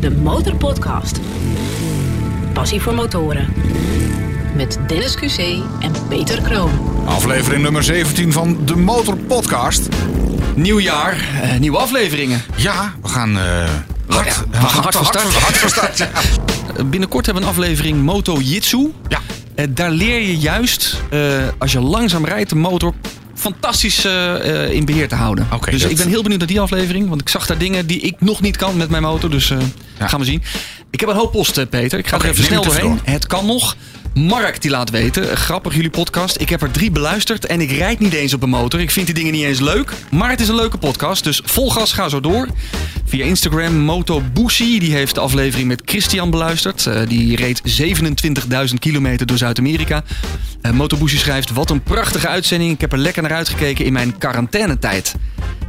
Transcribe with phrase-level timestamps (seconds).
[0.00, 1.20] De Motorpodcast.
[2.52, 3.52] Passie voor motoren.
[4.56, 5.38] Met Dennis QC
[5.80, 6.70] en Peter Kroon.
[7.04, 9.88] Aflevering nummer 17 van de Motor Podcast.
[10.54, 12.42] Nieuw jaar, eh, nieuwe afleveringen.
[12.56, 13.44] Ja, we gaan eh,
[14.06, 15.34] hard, ja, we gaan hard van start.
[15.34, 16.10] hard van start, ja.
[16.90, 18.92] Binnenkort hebben we een aflevering Moto Jitsu.
[19.08, 19.18] Ja.
[19.54, 21.20] Eh, daar leer je juist, eh,
[21.58, 22.94] als je langzaam rijdt, de motor
[23.38, 25.46] fantastisch eh, eh, in beheer te houden.
[25.70, 27.08] Dus dat- ik ben heel benieuwd naar die aflevering.
[27.08, 29.30] Want ik zag daar dingen die ik nog niet kan met mijn motor.
[29.30, 30.06] Dus Ja.
[30.08, 30.42] gaan we zien.
[30.90, 31.98] Ik heb een hoop posten, Peter.
[31.98, 33.00] Ik ga er even snel doorheen.
[33.04, 33.76] Het kan nog.
[34.26, 36.40] Mark die laat weten, grappig jullie podcast.
[36.40, 38.80] Ik heb er drie beluisterd en ik rijd niet eens op een motor.
[38.80, 39.92] Ik vind die dingen niet eens leuk.
[40.10, 42.48] Maar het is een leuke podcast, dus vol gas, ga zo door.
[43.04, 46.86] Via Instagram, Moto Boosie, die heeft de aflevering met Christian beluisterd.
[46.86, 50.04] Eh, die reed 27.000 kilometer door Zuid-Amerika.
[50.60, 52.72] Eh Moto schrijft, wat een prachtige uitzending.
[52.72, 55.14] Ik heb er lekker naar uitgekeken in mijn quarantainetijd.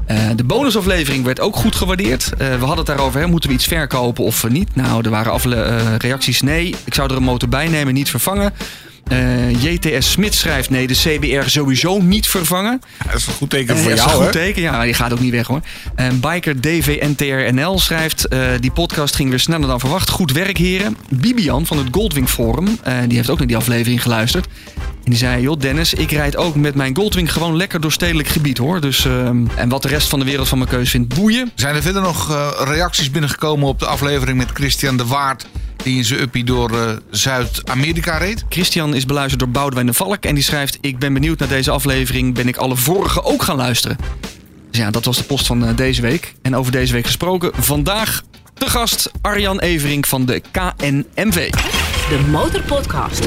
[0.06, 2.32] Eh, de bonusaflevering werd ook goed gewaardeerd.
[2.38, 4.76] Eh, we hadden het daarover, hè, moeten we iets verkopen of niet?
[4.76, 6.76] Nou, er waren afle- eh, reacties nee.
[6.84, 8.54] Ik zou er een motor bij nemen, niet vervangen.
[9.10, 12.82] Eh, JTS Smit schrijft nee, de CBR sowieso niet vervangen.
[13.06, 14.94] Dat is een goed teken Eh, voor dat is jou, een goed teken, ja, die
[14.94, 15.62] gaat ook niet weg hoor.
[15.96, 20.10] En biker DVNTRNL schrijft, eh, die podcast ging weer sneller dan verwacht.
[20.10, 20.98] Goed werk heren.
[21.10, 24.48] Bibian van het Goldwing Forum, eh, die heeft ook naar die aflevering geluisterd.
[24.78, 28.28] En die zei, joh Dennis, ik rijd ook met mijn Goldwing gewoon lekker door stedelijk
[28.28, 28.82] gebied hoor.
[28.82, 29.06] Dus,
[29.56, 31.52] en wat de rest van de wereld van mijn keus vindt, boeien.
[31.56, 35.48] Zijn er verder nog eh, reacties binnengekomen op de aflevering met Christian de Waard...
[35.84, 38.46] die in zijn uppie door eh, Zuid-Amerika reed?
[38.50, 40.78] Christian is beluisterd door Boudewijn de Valk en die schrijft...
[40.82, 43.98] Ik ben benieuwd naar deze aflevering, ben ik alle vorige ook gaan luisteren.
[44.70, 46.34] Dus ja, dat was de post van eh, deze week.
[46.42, 51.52] En over deze week gesproken, vandaag de gast Arjan Everink van de KNMV.
[52.10, 53.26] De Motorpodcast.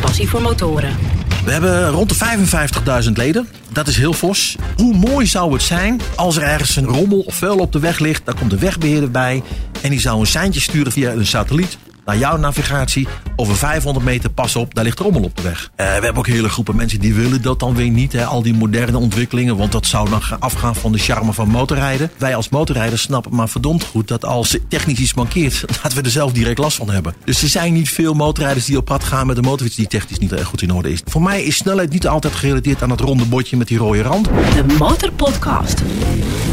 [0.00, 1.21] Passie voor motoren.
[1.44, 3.48] We hebben rond de 55.000 leden.
[3.72, 4.56] Dat is heel fors.
[4.76, 7.98] Hoe mooi zou het zijn als er ergens een rommel of vuil op de weg
[7.98, 8.22] ligt.
[8.24, 9.42] Daar komt de wegbeheerder bij.
[9.80, 13.08] En die zou een seintje sturen via een satelliet naar jouw navigatie.
[13.36, 15.70] Over 500 meter pas op, daar ligt rommel op de weg.
[15.76, 18.12] Eh, we hebben ook hele groepen mensen die willen dat dan weer niet.
[18.12, 19.56] Hè, al die moderne ontwikkelingen.
[19.56, 22.10] Want dat zou dan gaan- afgaan van de charme van motorrijden.
[22.18, 25.64] Wij als motorrijders snappen maar verdomd goed dat als technisch iets mankeert.
[25.82, 27.14] dat we er zelf direct last van hebben.
[27.24, 30.18] Dus er zijn niet veel motorrijders die op pad gaan met een motorfiets die technisch
[30.18, 31.00] niet erg goed in orde is.
[31.04, 34.24] Voor mij is snelheid niet altijd gerelateerd aan het ronde bordje met die rode rand.
[34.24, 35.82] De Motorpodcast.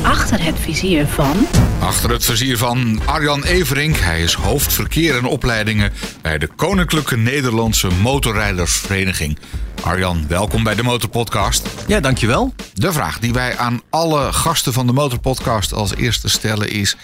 [0.01, 1.47] Achter het vizier van...
[1.79, 3.97] Achter het vizier van Arjan Everink.
[3.97, 5.91] Hij is hoofd verkeer en opleidingen...
[6.21, 9.37] bij de Koninklijke Nederlandse Motorrijdersvereniging.
[9.83, 11.67] Arjan, welkom bij de Motor Podcast.
[11.87, 12.53] Ja, dankjewel.
[12.73, 16.95] De vraag die wij aan alle gasten van de Motorpodcast als eerste stellen is...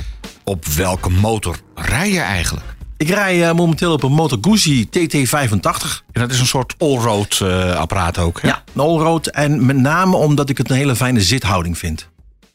[0.44, 2.66] op welke motor rij je eigenlijk?
[2.97, 6.03] Ik rij eh, momenteel op een Moto Guzzi TT85.
[6.12, 8.41] En dat is een soort allroad eh apparaat ook.
[8.41, 8.47] Hè?
[8.47, 9.28] Ja, een allroad.
[9.28, 12.09] En met name omdat ik het een hele fijne zithouding vind.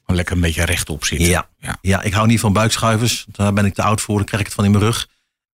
[0.06, 1.28] Lekker een beetje rechtop zitten.
[1.28, 1.48] Ja.
[1.58, 1.78] ja.
[1.80, 3.26] Ja, ik hou niet van buikschuivers.
[3.28, 4.16] Daar ben ik te oud voor.
[4.16, 5.08] Dan krijg ik het van in mijn rug.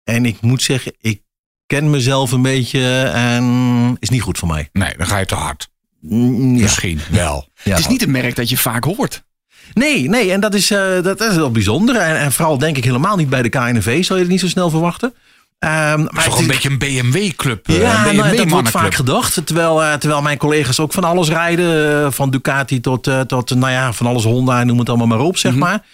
[0.06, 1.20] En ik moet zeggen, ik
[1.66, 4.68] ken mezelf een beetje en is niet goed voor mij.
[4.72, 5.68] Nee, dan ga je te hard.
[6.00, 6.62] Mm, Ja.
[6.62, 7.48] Misschien wel.
[7.64, 7.70] Ja.
[7.70, 9.24] Het is niet een merk dat je vaak hoort.
[9.72, 11.96] Nee, nee, en dat is, eh, dat is wel bijzonder.
[11.96, 14.48] En, en vooral denk ik helemaal niet bij de KNV, zou je het niet zo
[14.48, 15.14] snel verwachten.
[15.58, 17.68] Ehm, maar Het is toch het een beetje een BMW-club.
[17.68, 19.46] eh, Ja, een nou, dat wordt vaak gedacht.
[19.46, 22.04] Terwijl, eh, terwijl mijn collega's ook van alles rijden.
[22.04, 25.20] eh, van Ducati tot, eh, tot nou ja, van alles Honda, noem het allemaal maar
[25.20, 25.68] op, zeg maar.
[25.68, 25.84] Maar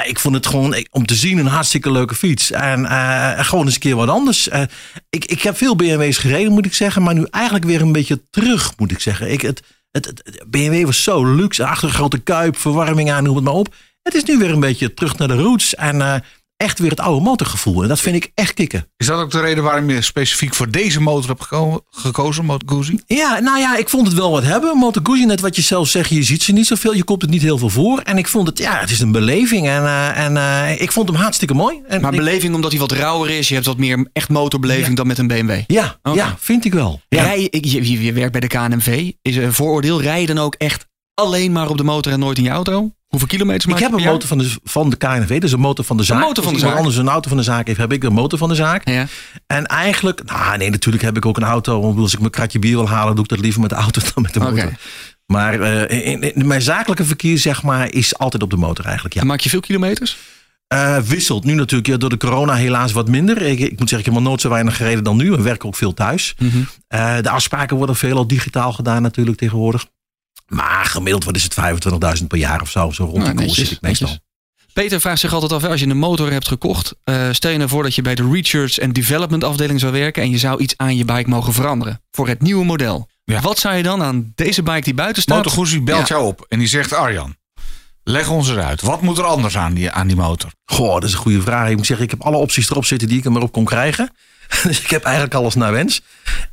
[0.00, 2.50] ik vond het gewoon eh, om te zien een hartstikke leuke fiets.
[2.50, 4.48] En eh, gewoon eens een keer wat anders.
[4.48, 4.62] Eh,
[5.10, 7.02] ik, ik heb veel BMW's gereden, moet ik zeggen.
[7.02, 9.32] Maar nu eigenlijk weer een beetje terug, moet ik zeggen.
[9.32, 11.66] Ik, het, het, BMW was zo luxe.
[11.66, 13.74] Achter grote kuip, verwarming aan, noem het maar op.
[14.02, 15.74] Het is nu weer een beetje terug naar de roots.
[15.74, 16.22] En
[16.62, 17.82] echt weer het oude motorgevoel.
[17.82, 18.86] En dat vind ik echt kicken.
[18.96, 22.76] Is dat ook de reden waarom je specifiek voor deze motor hebt geko- gekozen, Moto
[22.76, 22.98] Guzzi?
[23.06, 24.76] Ja, nou ja, ik vond het wel wat hebben.
[24.76, 26.94] Moto Guzzi, net wat je zelf zegt, je ziet ze niet zoveel.
[26.94, 27.98] Je komt het niet heel veel voor.
[27.98, 29.66] En ik vond het, ja, het is een beleving.
[29.68, 31.80] En, eh, en eh, ik vond hem hartstikke mooi.
[31.88, 33.48] En Maar ik- beleving omdat hij wat rauwer is.
[33.48, 35.60] Je hebt wat meer echt motorbeleving dan met een BMW.
[35.66, 37.00] ja, ja, vind ik wel.
[37.08, 37.22] Ja.
[37.22, 39.10] Rij, je, je, je werkt bij de KNMV.
[39.22, 40.00] Is een vooroordeel?
[40.02, 42.90] Rij je dan ook echt alleen maar op de motor en nooit in je auto?
[43.12, 45.84] Hoeveel kilometers maak Ik heb een motor van de, van de KNV, dus een motor
[45.84, 46.20] van de zaak.
[46.20, 46.78] motor van de Als iemand zaak.
[46.78, 48.88] anders een auto van de zaak heeft, heb ik een motor van de zaak.
[48.88, 49.06] Ja.
[49.46, 51.80] En eigenlijk, nou nee, natuurlijk heb ik ook een auto.
[51.80, 54.00] Want Als ik mijn kratje bier wil halen, doe ik dat liever met de auto
[54.14, 54.72] dan met de motor.
[55.26, 59.14] Maar eh, in, in mijn zakelijke verkeer, zeg maar, is altijd op de motor eigenlijk,
[59.14, 59.20] ja.
[59.20, 60.16] En maak je veel kilometers?
[60.66, 63.42] Eh, wisselt nu natuurlijk ja, door de corona helaas wat minder.
[63.42, 65.30] Ik, ik moet zeggen, ik heb nog nooit zo weinig gereden dan nu.
[65.30, 66.34] We werken ook veel thuis.
[66.38, 66.58] Mhm.
[66.88, 69.86] Eh, de afspraken worden veelal digitaal gedaan natuurlijk tegenwoordig.
[70.46, 71.54] Maar gemiddeld wat is het
[72.20, 72.90] 25.000 per jaar of zo.
[72.90, 74.06] Zo rond Nou, de koers zit ik meestal.
[74.08, 74.26] netjes.
[74.72, 77.68] Peter vraagt zich altijd af, als je een motor hebt gekocht, eh, stel je nou
[77.68, 80.74] voor dat je bij de research en development afdeling zou werken en je zou iets
[80.76, 83.08] aan je bike mogen veranderen voor het nieuwe model.
[83.24, 83.40] Ja.
[83.40, 85.36] Wat zou je dan aan deze bike die buiten staat?
[85.36, 86.14] Motor Guzzi belt Ja.
[86.14, 87.36] jou op en die zegt Arjan.
[88.04, 88.80] Leg ons eruit.
[88.80, 90.50] Wat moet er anders aan die, aan die motor?
[90.64, 91.68] Goh, dat is een goede vraag.
[91.70, 93.64] Ik moet zeggen, ik heb alle opties erop zitten die ik er maar op kon
[93.64, 94.10] krijgen.
[94.68, 96.02] dus ik heb eigenlijk alles naar wens.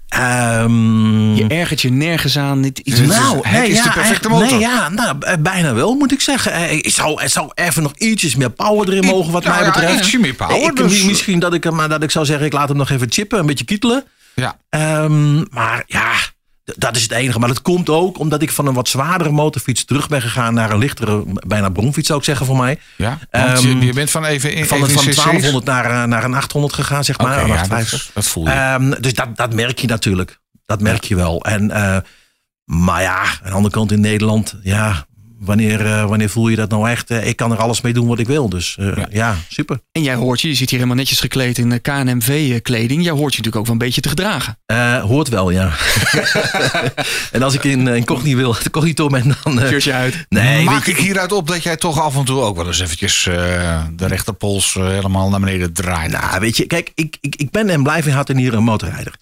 [0.10, 2.60] Ehm, Je ergert je nergens aan.
[2.60, 4.48] Niet iets nou, het nee, is ja, de perfecte eh, motor.
[4.50, 6.52] Nee, ja, nou, eh, bijna wel, moet ik zeggen.
[6.52, 9.66] Eh, Ik zou, het zou even nog ietsjes meer power erin mogen, wat mij ja,
[9.66, 10.00] betreft.
[10.00, 12.68] ietsje meer power, Ik- dus- Misschien dat ik, maar dat ik zou zeggen, ik laat
[12.70, 14.04] hem nog even chippen, een beetje kietelen.
[14.36, 14.58] Ja.
[14.70, 16.12] Ehm, maar ja,
[16.78, 17.40] dat is het enige.
[17.40, 20.72] Maar dat komt ook omdat ik van een wat zwaardere motorfiets terug ben gegaan naar
[20.72, 22.80] een lichtere, bijna bromfiets zou ik zeggen voor mij.
[22.96, 25.16] Ja, want je, Ehm, je bent van even in Van, even van cc's.
[25.16, 27.34] 1200 naar, eh, naar een 800 gegaan, zeg maar.
[27.34, 28.12] Oké, een ja, dat, 850.
[28.14, 28.52] dat voel je.
[28.52, 30.40] Ehm, dus dat, dat merk je natuurlijk.
[30.66, 31.46] Dat merk je wel.
[31.46, 31.98] En, eh,
[32.64, 35.06] maar ja, aan de andere kant in Nederland, ja,
[35.40, 37.12] wanneer, eh, wanneer voel je dat nou echt?
[37.12, 38.50] Eh, ik kan er alles mee doen wat ik wil.
[38.50, 39.08] Dus eh, Ja.
[39.12, 39.36] ja.
[39.50, 39.80] super.
[39.92, 43.04] En jij hoort je, je zit hier helemaal netjes gekleed in KNMV-kleding.
[43.04, 44.58] Jij hoort je natuurlijk ook wel een beetje te gedragen.
[44.66, 45.72] Eh, hoort wel, ja.
[47.32, 49.60] en als ik in uh, incognito wil, incognito ben, dan...
[49.62, 50.26] eh, Shirtje uit.
[50.30, 53.28] nee, Maak ik hieruit op dat jij toch af en toe ook wel eens eventjes
[53.28, 56.12] eh, de rechterpols helemaal naar beneden draait?
[56.12, 58.64] Nou, weet je, kijk, ik, ik, ik ben en blijf in hart en nieren een
[58.64, 59.14] motorrijder.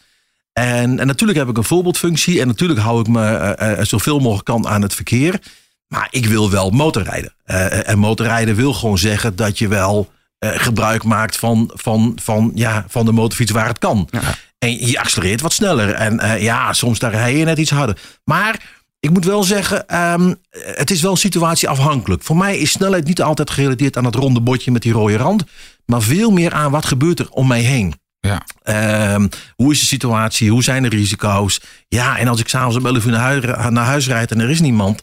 [0.53, 2.41] En, en natuurlijk heb ik een voorbeeldfunctie.
[2.41, 5.39] En natuurlijk hou ik me zoveel mogelijk kan aan het verkeer.
[5.87, 7.33] Maar ik wil wel motorrijden.
[7.43, 12.51] Eh, en motorrijden wil gewoon zeggen dat je wel eh, gebruik maakt van, van, van,
[12.55, 14.09] ja, van de motorfiets waar het kan.
[14.57, 15.93] En je accelereert wat sneller.
[15.93, 17.97] En eh, ja, soms daar rij je net iets harder.
[18.23, 20.33] Maar ik moet wel zeggen, ehm,
[20.75, 22.23] het is wel situatieafhankelijk.
[22.23, 25.43] Voor mij is snelheid niet altijd gerelateerd aan het ronde bordje met die rode rand.
[25.85, 27.93] Maar veel meer aan wat gebeurt er om mij heen.
[28.19, 28.43] Ja.
[28.63, 30.51] Ehm, hoe is de situatie?
[30.51, 31.61] Hoe zijn de risico's?
[31.87, 34.49] Ja, en als ik s'avonds om 11 uur naar huis, naar huis rijd en er
[34.49, 35.01] is niemand.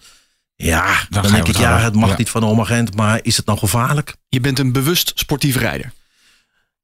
[0.56, 2.14] Ja, dan, denk ik, ja, het mag Ja.
[2.16, 4.16] niet van de omagent, maar is het nou gevaarlijk?
[4.28, 5.92] Je bent een bewust sportief rijder.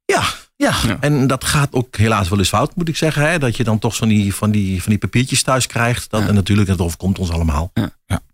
[0.04, 0.22] Ja,
[0.56, 0.96] ja, Ja.
[1.00, 3.30] en dat gaat ook helaas wel eens fout, moet ik zeggen.
[3.30, 3.38] Hè?
[3.38, 6.10] Dat je dan toch van die, van die, van die papiertjes thuis krijgt.
[6.10, 7.72] Dat, En natuurlijk, dat overkomt ons allemaal.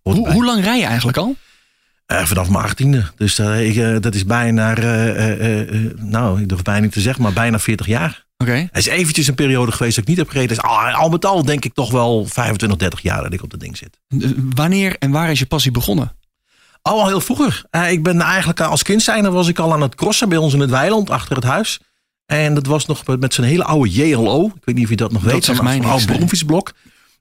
[0.02, 1.36] Hoe, hoe lang rij je eigenlijk al?
[2.06, 3.10] Eh, vanaf mijn achttiende.
[3.16, 4.74] Dus eh, ik, eh, dat is bijna,
[5.96, 8.25] nou, ik durf bijna niet te zeggen, maar bijna 40 jaar.
[8.36, 8.52] Oké.
[8.52, 10.56] Er is eventjes een periode geweest dat ik niet heb gereden.
[10.56, 13.50] Dus al, al met al denk ik toch wel 25, 30 jaar dat ik op
[13.50, 13.98] dat ding zit.
[14.08, 16.12] Eh, Wanneer en waar is je passie begonnen?
[16.82, 17.62] Oh, al heel vroeger.
[17.70, 20.54] Eh, ik ben eigenlijk als kind zijnde was ik al aan het crossen bij ons
[20.54, 21.80] in het weiland achter het huis.
[22.26, 24.46] En dat was nog met- met zo'n hele oude JLO.
[24.46, 25.44] Ik weet niet of je dat nog Dat weet.
[25.44, 26.16] zegt Zo'n mij zo'n niks, oud nee.
[26.16, 26.68] bromfietsblok.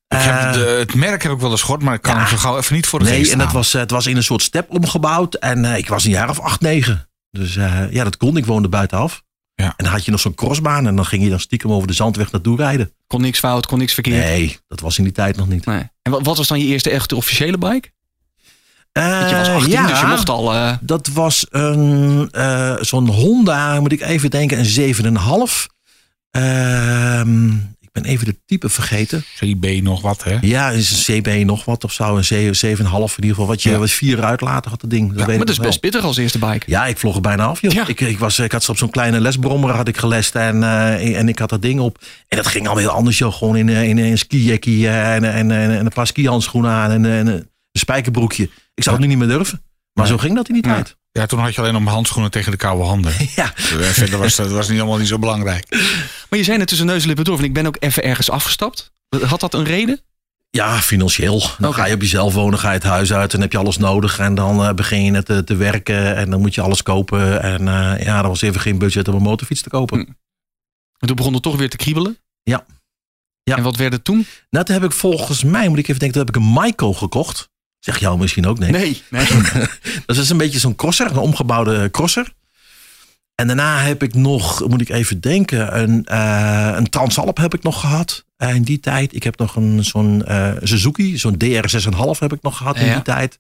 [0.08, 2.20] Ik heb Eh, de, het merk heb ik wel eens gehoord, maar ik kan ja.
[2.20, 4.08] hem zo gauw even niet voor de nee, geest en dat was, eh, het was
[4.08, 5.34] in een soort step omgebouwd.
[5.36, 7.10] En eh, ik was een jaar of acht, negen.
[7.32, 8.38] Dus eh, ja, dat kon.
[8.38, 9.24] Ik woonde buitenaf.
[9.56, 9.66] Ja.
[9.78, 10.88] En dan had je nog zo'n crossbaan.
[10.88, 12.92] En dan ging je dan stiekem over de zandweg naartoe rijden.
[13.08, 14.24] Kon niks fout, kon niks verkeerd.
[14.24, 15.66] Nee, dat was in die tijd nog niet.
[15.66, 15.84] Nee.
[16.02, 17.94] En wat, was dan je eerste echte officiële bike?
[18.92, 19.88] Want je was Eh, 18, ja.
[19.88, 20.54] dus je mocht al...
[20.54, 25.68] eh, Dat was een, eh, zo'n Honda, moet ik even denken, een 7,5.
[27.96, 29.24] Ben even de type vergeten.
[29.40, 30.38] CB nog wat, hè?
[30.42, 32.16] Ja, is een CB nog wat of zo.
[32.18, 32.22] Een
[32.52, 33.46] C- 7,5 in ieder geval.
[33.48, 33.78] Wat je Ja.
[33.78, 35.08] was vier uitlaten had dat ding.
[35.14, 36.64] Dat weet maar dat is best pittig als eerste bike.
[36.66, 37.72] Ja, ik vlog er bijna af, joh.
[37.72, 37.88] Ja.
[37.88, 41.30] Ik, ik, was, ik had op zo'n kleine lesbrommer had ik gelest en, eh, en
[41.30, 42.04] ik had dat ding op.
[42.28, 43.34] En dat ging al heel anders, joh.
[43.34, 46.92] Gewoon in, eh, in, een skijackie eh, en, en, en, en een paar skihandschoenen aan
[46.92, 48.50] en, en een spijkerbroekje.
[48.74, 49.62] Ik zou het nu niet meer durven.
[49.94, 50.98] Maar zo ging dat in die tijd.
[51.18, 53.14] Ja, toen had je alleen nog handschoenen tegen de koude handen.
[53.36, 53.52] Ja.
[53.56, 55.66] Verder was dat was niet allemaal niet zo belangrijk.
[56.30, 57.36] Maar je zei net tussen neus en lippen door.
[57.36, 58.92] van ik ben ook even ergens afgestapt.
[59.26, 60.02] Had dat een reden?
[60.50, 61.44] Ja, financieel.
[61.58, 63.78] Dan ga je op jezelf wonen, ga je het huis uit en heb je alles
[63.78, 64.20] nodig.
[64.20, 67.42] En dan eh, begin je net te, te werken en dan moet je alles kopen.
[67.42, 70.00] En eh, ja, er was even geen budget om een motorfiets te kopen.
[70.00, 70.12] Hm.
[71.00, 72.18] En toen begon het toch weer te kriebelen?
[72.44, 72.66] Ja.
[73.44, 73.58] Ja.
[73.58, 74.28] En wat werd het toen?
[74.50, 76.94] Nou, toen heb ik volgens mij, moet ik even denken, toen heb ik een Maiko
[76.94, 77.50] gekocht.
[77.86, 78.72] Zeg jou misschien ook, nee.
[78.72, 79.02] Nee.
[79.10, 79.26] nee.
[80.06, 82.34] Dat is een beetje zo'n crosser, een omgebouwde crosser.
[83.36, 87.64] En daarna heb ik nog, moet ik even denken, een, eh een Transalp heb ik
[87.64, 88.26] nog gehad.
[88.38, 89.16] Eh, in die tijd.
[89.16, 92.94] Ik heb nog een zo'n eh, Suzuki, zo'n DR6,5 heb ik nog gehad in Ja.
[92.94, 93.40] die tijd.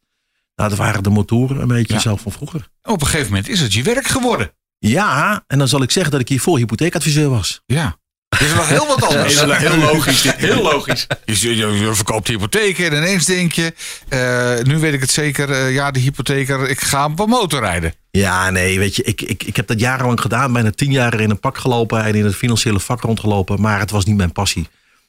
[0.56, 2.00] Nou, dat waren de motoren een beetje Ja.
[2.00, 2.68] zelf van vroeger.
[2.84, 4.52] Op een gegeven moment is het je werk geworden.
[4.80, 7.62] Ja, en dan zal ik zeggen dat ik hiervoor hypotheekadviseur was.
[7.66, 7.98] Ja.
[8.40, 9.42] Dat is nog heel wat anders.
[9.42, 10.36] Heel logisch dit.
[10.50, 11.08] Heel logisch.
[11.26, 13.74] Je, je, je verkoopt hypotheken en ineens denk je...
[14.10, 17.60] eh, nu weet ik het zeker, eh, ja, de hypotheker, ik ga op een motor
[17.60, 17.94] rijden.
[18.12, 20.54] Ja, nee, weet je, ik, ik, ik heb dat jarenlang gedaan.
[20.54, 23.62] Bijna tien jaar in een pak gelopen en in het financiële vak rondgelopen.
[23.62, 24.68] Maar het was niet mijn passie.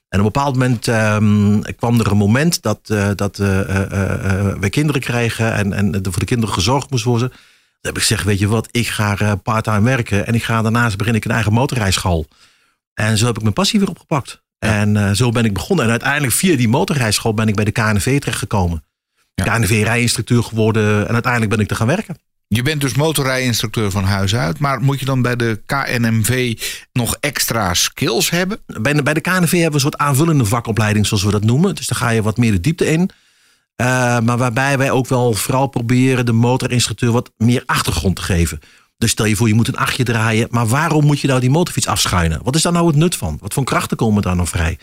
[0.09, 3.93] En op een bepaald moment ehm, kwam er een moment dat, eh, dat eh, eh,
[3.93, 5.53] eh, we kinderen kregen.
[5.53, 7.29] En, en er voor de kinderen gezorgd moest worden.
[7.29, 7.39] Toen
[7.81, 10.27] heb ik gezegd, weet je wat, ik ga eh, part-time werken.
[10.27, 12.27] En ik ga daarnaast begin ik een eigen motorrijschool.
[12.97, 14.43] En zo heb ik mijn passie weer opgepakt.
[14.59, 15.85] En eh, zo ben ik begonnen.
[15.85, 18.85] En uiteindelijk via die motorrijschool ben ik bij de KNV terechtgekomen.
[19.35, 19.45] Ja.
[19.45, 21.09] KNV rijinstructeur geworden.
[21.09, 22.17] En uiteindelijk ben ik te gaan werken.
[22.49, 24.59] Je bent dus motorrijinstructeur van huis uit.
[24.59, 26.61] Maar moet je dan bij de KNMV
[26.93, 28.59] nog extra skills hebben?
[28.67, 31.75] bij de, bij de KNV hebben we een soort aanvullende vakopleiding, zoals we dat noemen.
[31.75, 33.01] Dus daar ga je wat meer de diepte in.
[33.01, 33.87] Uh,
[34.21, 38.61] maar waarbij wij ook wel vooral proberen de motorinstructeur wat meer achtergrond te geven.
[38.97, 40.49] Dus stel je voor, je moet een achtje draaien.
[40.51, 42.41] Maar waarom moet je nou die motorfiets afschuinen?
[42.43, 43.37] Wat is daar nou het nut van?
[43.41, 44.79] Wat voor krachten komen daar nou vrij?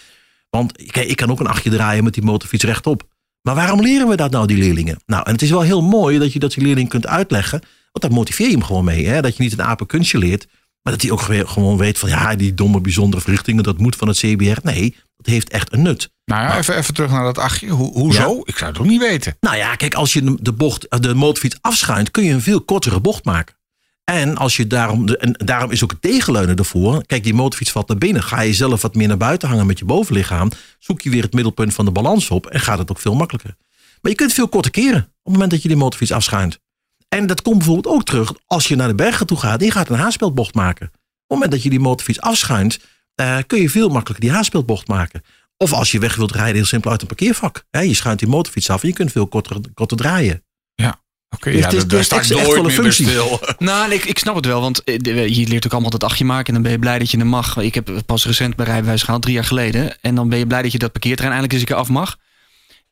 [0.50, 3.08] Want kijk, ik kan ook een achtje draaien met die motorfiets rechtop.
[3.42, 5.00] Maar waarom leren we dat nou, die leerlingen?
[5.06, 7.60] Nou, en het is wel heel mooi dat je dat die leerling kunt uitleggen.
[7.92, 9.08] Want daar motiveer je hem gewoon mee.
[9.08, 9.22] Hè?
[9.22, 10.48] Dat je niet een apenkunstje leert.
[10.82, 14.08] Maar dat hij ook gewoon weet van ja, die domme bijzondere verrichtingen, dat moet van
[14.08, 14.58] het CBR.
[14.64, 16.12] Nee, dat heeft echt een nut.
[16.26, 17.70] Nou ja, even, even terug naar dat achtje.
[17.70, 18.42] Ho hoezo?
[18.44, 19.38] Ik zou het ook niet weten.
[19.40, 23.00] Nou ja, kijk, als je de, bocht, de motorfiets afschuint, kun je een veel kortere
[23.00, 23.56] bocht maken.
[24.04, 27.06] En, als je daarom, en daarom is ook het tegenleunen ervoor.
[27.06, 28.24] Kijk, die motorfiets valt naar binnen.
[28.24, 30.52] Ga je zelf wat meer naar buiten hangen met je bovenlichaam.
[30.80, 32.46] Zoek je weer het middelpunt van de balans op.
[32.46, 33.56] En gaat het ook veel makkelijker.
[34.02, 35.00] Maar je kunt veel korter keren.
[35.00, 36.60] Op het moment dat je die motorfiets afschuint.
[37.10, 39.62] En dat komt bijvoorbeeld ook terug als je naar de bergen toe gaat.
[39.62, 40.86] En gaat een haarspeldbocht maken.
[40.86, 42.80] Op het moment dat je die motorfiets afschuint.
[43.22, 45.24] Uh, kun je veel makkelijker die haarspeldbocht maken.
[45.58, 47.66] Of als je weg wilt rijden, heel simpel uit een parkeervak.
[47.72, 50.44] je schuint die motorfiets af en je kunt veel korter, korter draaien.
[51.34, 51.40] Ja.
[51.40, 53.08] Oké, okay, dus ja, daar sta ik nooit meer functie.
[53.08, 53.40] stil.
[53.58, 56.48] Nou, ik, ik snap het wel, want eh, je leert ook allemaal dat achtje maken
[56.48, 57.58] en dan ben je blij dat je hem mag.
[57.58, 59.98] Ik heb pas recent mijn rijbewijs gehaald, drie jaar geleden.
[60.02, 62.18] En dan ben je blij dat je dat parkeerterrein eindelijk eens een keer af mag.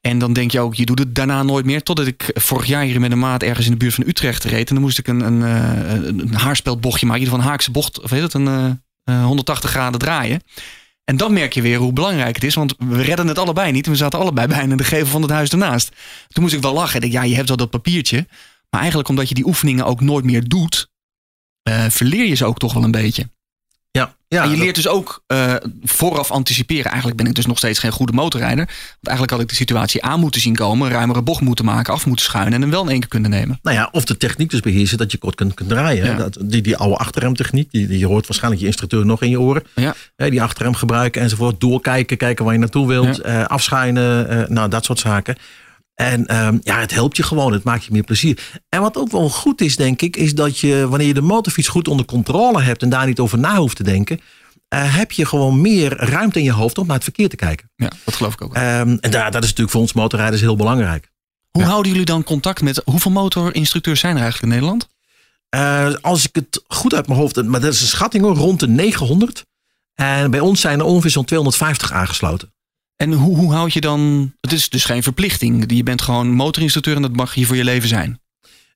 [0.02, 1.84] En dan denk je ook, je doet het daarna nooit meer.
[1.84, 4.70] Totdat ik vorig jaar hier met een maat ergens in de buurt van Utrecht reed.
[4.70, 7.22] En dan moest ik een, een, eh, een, een haarspeldbochtje maken.
[7.22, 10.42] In ieder geval een haakse bocht, of heet het, een uh, 180 graden draaien.
[11.04, 12.56] En dan merk je weer hoe belangrijk het is.
[12.56, 13.88] Want we redden het allebei niet.
[13.88, 15.92] We zaten allebei bijna in de gevel van het huis ernaast.
[16.28, 17.02] Toen moest ik wel lachen.
[17.02, 18.28] Ik ja, je hebt wel dat papiertje.
[18.70, 20.90] Maar eigenlijk omdat je die oefeningen ook nooit meer doet,
[21.70, 23.30] uh, verleer je ze ook toch wel een beetje.
[24.36, 26.86] Ja, en je leert dus ook uh, vooraf anticiperen.
[26.86, 28.66] Eigenlijk ben ik dus nog steeds geen goede motorrijder.
[28.66, 30.88] Want eigenlijk had ik de situatie aan moeten zien komen.
[30.88, 32.54] Een ruimere bocht moeten maken, af moeten schuinen.
[32.54, 33.60] En hem wel in één keer kunnen nemen.
[33.64, 36.06] Nou ja, of de techniek dus beheersen dat je kort kunt, kunt draaien.
[36.06, 36.14] Ja.
[36.14, 37.72] Dat, die, die oude achterremtechniek.
[37.72, 39.64] Die, die, je hoort waarschijnlijk je instructeur nog in je oren.
[39.76, 39.96] Ja.
[40.16, 41.60] die achterrem gebruiken enzovoort.
[41.60, 43.26] Doorkijken, kijken waar je naartoe wilt.
[43.26, 45.36] Uh, afschuinen, uh, nou dat soort zaken.
[46.02, 47.54] En um, ja, het helpt je gewoon.
[47.54, 48.62] Het maakt je meer plezier.
[48.70, 51.68] En wat ook wel goed is, denk ik, is dat je wanneer je de motorfiets
[51.68, 55.26] goed onder controle hebt en daar niet over na hoeft te denken, uh, heb je
[55.26, 57.70] gewoon meer ruimte in je hoofd om naar het verkeer te kijken.
[57.76, 58.58] Ja, dat geloof ik ook.
[58.58, 58.62] Um,
[59.00, 61.10] en daar, dat is natuurlijk voor ons motorrijders heel belangrijk.
[61.52, 64.88] Hoe houden jullie dan contact met hoeveel motorinstructeurs zijn er eigenlijk in Nederland?
[65.56, 68.60] Uh, als ik het goed uit mijn hoofd, maar dat is een schatting hoor, rond
[68.60, 69.46] de 900.
[69.94, 72.54] En bij ons zijn er ongeveer zo'n 250 aangesloten.
[73.02, 74.34] En hoe, hoe houd je dan.
[74.42, 75.64] Het is dus geen verplichting.
[75.68, 78.20] Je bent gewoon motorinstructeur en dat mag hier voor je leven zijn.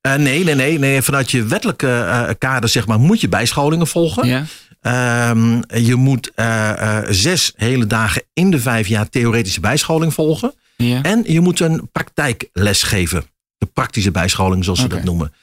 [0.01, 1.01] Uh, nee, nee, nee, nee.
[1.01, 4.27] Vanuit je wettelijke uh, kader zeg maar, moet je bijscholingen volgen.
[4.27, 5.29] Ja.
[5.29, 10.53] Um, je moet uh, zes hele dagen in de vijf jaar theoretische bijscholing volgen.
[10.77, 11.01] Ja.
[11.01, 13.24] En je moet een praktijkles geven.
[13.58, 15.34] De praktische bijscholing, zoals ze dat noemen.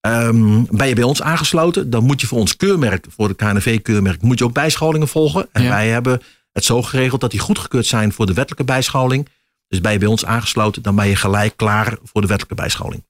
[0.00, 4.22] Um, ben je bij ons aangesloten, dan moet je voor ons keurmerk, voor de KNV-keurmerk,
[4.22, 5.48] moet je ook bijscholingen volgen.
[5.52, 5.68] En ja.
[5.68, 6.20] wij hebben
[6.56, 9.28] het zo geregeld dat die goedgekeurd zijn voor de wettelijke bijscholing.
[9.68, 13.04] Dus ben je bij ons aangesloten, dan ben je gelijk klaar voor de wettelijke bijscholing.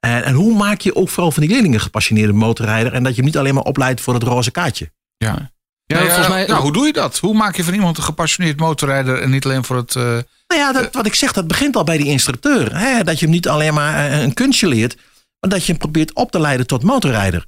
[0.00, 3.16] En, en hoe maak je ook vooral van die leerlingen gepassioneerde motorrijder en dat je
[3.16, 4.92] hem niet alleen maar opleidt voor het roze kaartje?
[5.16, 5.52] Ja.
[5.86, 7.18] Ja, ja, volgens mij, nou, hoe doe je dat?
[7.18, 9.94] Hoe maak je van iemand een gepassioneerd motorrijder en niet alleen voor het.
[9.94, 12.78] Uh, nou ja, dat, wat ik zeg, dat begint al bij die instructeur.
[12.78, 13.04] Hè?
[13.04, 14.96] Dat je hem niet alleen maar eh, een kunstje leert,
[15.40, 17.44] maar dat je hem probeert op te leiden tot motorrijder.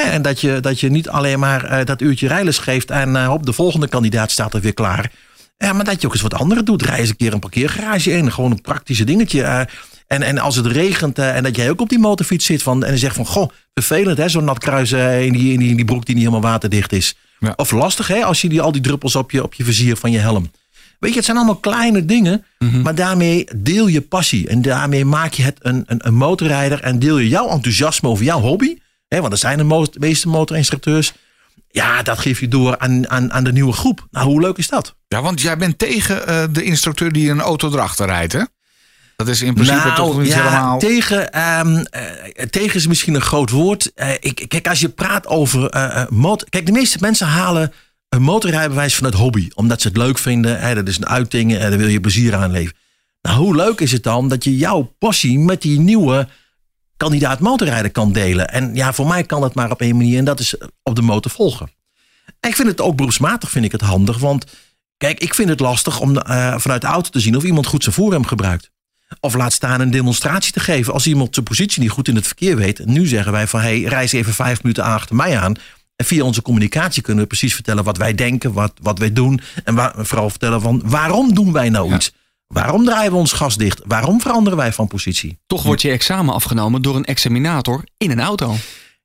[0.00, 3.30] En dat je, dat je niet alleen maar uh, dat uurtje rijles geeft en uh,
[3.32, 5.10] op de volgende kandidaat staat er weer klaar.
[5.58, 6.82] Ja, maar dat je ook eens wat andere doet.
[6.82, 8.32] Rij eens een keer een parkeergarage in.
[8.32, 9.40] Gewoon een praktische dingetje.
[9.40, 9.60] Uh,
[10.06, 12.98] en, en als het regent en dat jij ook op die motorfiets zit van, en
[12.98, 16.06] zegt van, goh, vervelend hè, zo'n nat kruis in, die, in, die, in die broek
[16.06, 17.16] die niet helemaal waterdicht is.
[17.38, 17.52] Ja.
[17.56, 20.10] Of lastig hè, als je die, al die druppels op je, op je vizier van
[20.10, 20.50] je helm.
[20.98, 22.82] Weet je, het zijn allemaal kleine dingen, mm -hmm.
[22.82, 24.48] maar daarmee deel je passie.
[24.48, 28.24] En daarmee maak je het een, een, een motorrijder en deel je jouw enthousiasme over
[28.24, 28.76] jouw hobby
[29.20, 31.12] want er zijn de meeste motorinstructeurs.
[31.70, 34.06] Ja, dat geef je door aan, aan, aan de nieuwe groep.
[34.10, 34.94] Nou, hoe leuk is dat?
[35.08, 38.42] Ja, want jij bent tegen uh, de instructeur die een auto erachter rijdt, hè?
[39.16, 40.78] Dat is in principe nou, toch niet ja, helemaal...
[40.78, 41.82] Tegen, um, uh,
[42.50, 43.92] tegen is misschien een groot woord.
[43.96, 45.60] Uh, ik, kijk, als je praat over
[46.10, 46.48] motor...
[46.48, 47.72] Kijk, de meeste mensen halen
[48.08, 49.48] een motorrijbewijs van het hobby.
[49.54, 50.60] Omdat ze het leuk vinden.
[50.60, 52.76] Hè, dat is een uiting en daar wil je plezier aan leven.
[53.22, 56.28] Nou, hoe leuk is het dan dat je jouw passie met die nieuwe
[57.02, 58.48] kandidaat motorrijder kan delen.
[58.48, 61.02] En ja, voor mij kan dat maar op één manier en dat is op de
[61.02, 61.70] motor volgen.
[62.40, 64.44] En ik vind het ook beroepsmatig vind ik het handig, want
[64.96, 67.82] kijk, ik vind het lastig om uh, vanuit de auto te zien of iemand goed
[67.82, 68.70] zijn voorrem gebruikt.
[69.20, 72.26] Of laat staan een demonstratie te geven als iemand zijn positie niet goed in het
[72.26, 72.86] verkeer weet.
[72.86, 75.54] nu zeggen wij van hey, reis even vijf minuten achter mij aan.
[75.96, 79.40] En via onze communicatie kunnen we precies vertellen wat wij denken, wat, wat wij doen.
[79.64, 82.12] En waar, vooral vertellen van waarom doen wij nou iets.
[82.52, 83.80] Waarom draaien we ons gas dicht?
[83.84, 85.38] Waarom veranderen wij van positie?
[85.46, 88.56] Toch wordt je examen afgenomen door een examinator in een auto.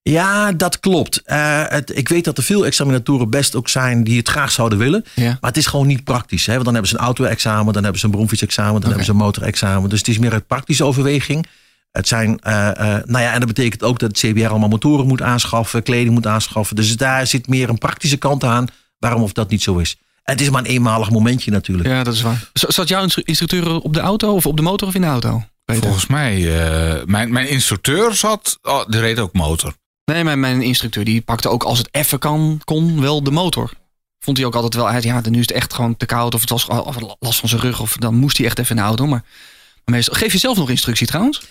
[0.01, 1.21] Ja, dat klopt.
[1.21, 4.77] Eh, het, ik weet dat er veel examinatoren best ook zijn die het graag zouden
[4.77, 5.05] willen.
[5.13, 5.23] Ja.
[5.23, 6.45] Maar het is gewoon niet praktisch.
[6.45, 6.53] Hè?
[6.53, 9.17] Want dan hebben ze een auto-examen, dan hebben ze een bronfietsexamen, dan hebben ze een
[9.17, 9.89] motorexamen.
[9.89, 11.45] Dus het is meer uit praktische overweging.
[11.91, 15.07] Het zijn, eh, eh, nou ja, en dat betekent ook dat het CBR allemaal motoren
[15.07, 16.75] moet aanschaffen, kleding moet aanschaffen.
[16.75, 18.67] Dus daar zit meer een praktische kant aan.
[18.99, 19.97] Waarom of dat niet zo is.
[20.27, 21.89] En het is maar een eenmalig momentje natuurlijk.
[21.89, 22.49] Ja, dat is waar.
[22.53, 25.43] Zat jouw instru- instructeur op de auto of op de motor of in de auto?
[25.65, 25.83] Peter?
[25.83, 26.59] Volgens mij,
[26.97, 29.73] eh, mijn, mijn instructeur zat, oh, die reed ook motor.
[30.05, 33.71] Nee, mijn, mijn instructeur die pakte ook als het even kan, kon wel de motor.
[34.19, 36.41] Vond hij ook altijd wel uit, ja, nu is het echt gewoon te koud of
[36.41, 38.87] het was of last van zijn rug of dan moest hij echt even in de
[38.87, 39.07] auto.
[39.07, 39.23] Maar,
[39.85, 41.41] maar meestal, geef je zelf nog instructie trouwens?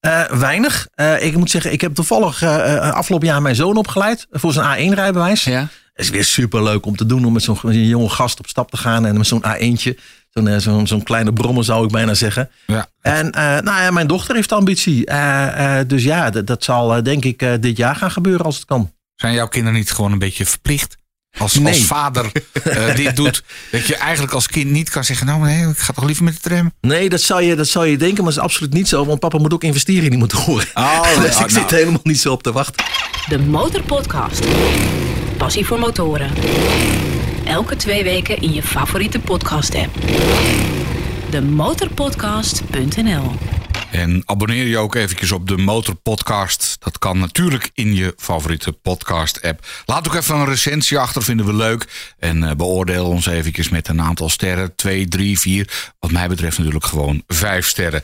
[0.00, 0.86] Eh, weinig.
[0.94, 4.52] Eh, ik moet zeggen, ik heb toevallig eh, eh, afgelopen jaar mijn zoon opgeleid voor
[4.52, 5.44] zijn A1-rijbewijs.
[5.44, 5.68] Ja.
[5.94, 8.70] Het is weer super leuk om te doen om met zo'n jonge gast op stap
[8.70, 9.94] te gaan en met zo'n A1'tje.
[10.30, 12.50] Zo'n eh, zo'n zo'n kleine brommer zou ik bijna zeggen.
[12.66, 12.86] Ja.
[13.00, 15.06] En eh, nou ja, mijn dochter heeft ambitie.
[15.06, 18.64] Eh, eh, dus ja, dat, zal denk ik eh, dit jaar gaan gebeuren als het
[18.64, 18.92] kan.
[19.16, 20.96] Zijn jouw kinderen niet gewoon een beetje verplicht?
[21.38, 21.72] Als, Nee.
[21.72, 22.32] als vader
[22.62, 25.92] eh, dit doet, dat je eigenlijk als kind niet kan zeggen: Nou, nee, ik ga
[25.92, 26.72] toch liever met de tram.
[26.80, 29.04] Nee, dat zou, je, dat zou je denken, maar dat is absoluut niet zo.
[29.06, 30.66] Want papa moet ook investeren in die motoren.
[30.74, 32.84] Oh, dus ik zit er helemaal niet zo op te wachten.
[33.28, 34.44] De Motorpodcast.
[35.36, 36.30] Passie voor motoren.
[37.44, 39.94] Elke twee weken in je favoriete podcast app.
[41.30, 43.32] Demotorpodcast.nl
[43.90, 46.76] En abonneer je ook eventjes op de Motor Podcast.
[46.80, 49.66] Dat kan natuurlijk in je favoriete podcast app.
[49.84, 52.12] Laat ook even een recensie achter, vinden we leuk.
[52.18, 54.74] En eh, beoordeel ons eventjes met een aantal sterren.
[54.76, 55.92] 2, 3, 4.
[55.98, 58.02] Wat mij betreft natuurlijk gewoon 5 sterren.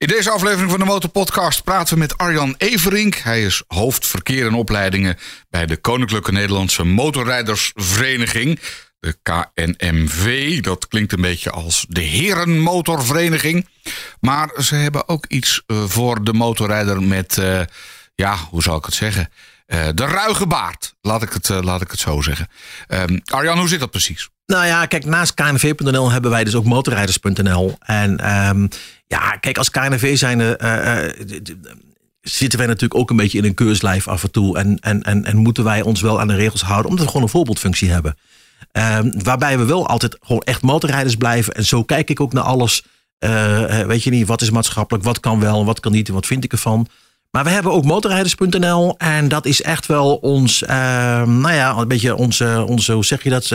[0.00, 3.14] In deze aflevering van de Motor Podcast praten we met Arjan Everink.
[3.14, 5.18] Hij is hoofd verkeer en opleidingen
[5.50, 8.60] bij de Koninklijke Nederlandse Motorrijdersvereniging.
[9.00, 13.68] De KNMV, dat klinkt een beetje als de Herenmotorvereniging.
[14.20, 17.60] Maar ze hebben ook iets eh, voor de motorrijder met, eh,
[18.14, 19.28] ja, hoe zal ik het zeggen?
[19.66, 22.48] Eh, de ruige baard, laat ik het, laat ik het zo zeggen.
[22.86, 24.28] Ehm, Arjan, hoe zit dat precies?
[24.50, 27.76] Nou ja, kijk, naast knv.nl hebben wij dus ook motorrijders.nl.
[27.80, 28.66] En ehm,
[29.06, 31.14] ja, kijk, als KNV zijn eh, eh,
[32.20, 34.58] zitten wij natuurlijk ook een beetje in een keurslijf af en toe.
[34.58, 37.26] En, en, en, en moeten wij ons wel aan de regels houden, omdat we gewoon
[37.26, 38.16] een voorbeeldfunctie hebben.
[38.72, 41.54] Ehm, waarbij we wel altijd gewoon echt motorrijders blijven.
[41.54, 42.84] En zo kijk ik ook naar alles.
[43.18, 46.14] Eh, weet je niet, wat is maatschappelijk, wat kan wel en wat kan niet en
[46.14, 46.86] wat vind ik ervan.
[47.30, 51.88] Maar we hebben ook motorrijders.nl en dat is echt wel ons, ehm, nou ja, een
[51.88, 53.48] beetje onze, onze hoe zeg je dat?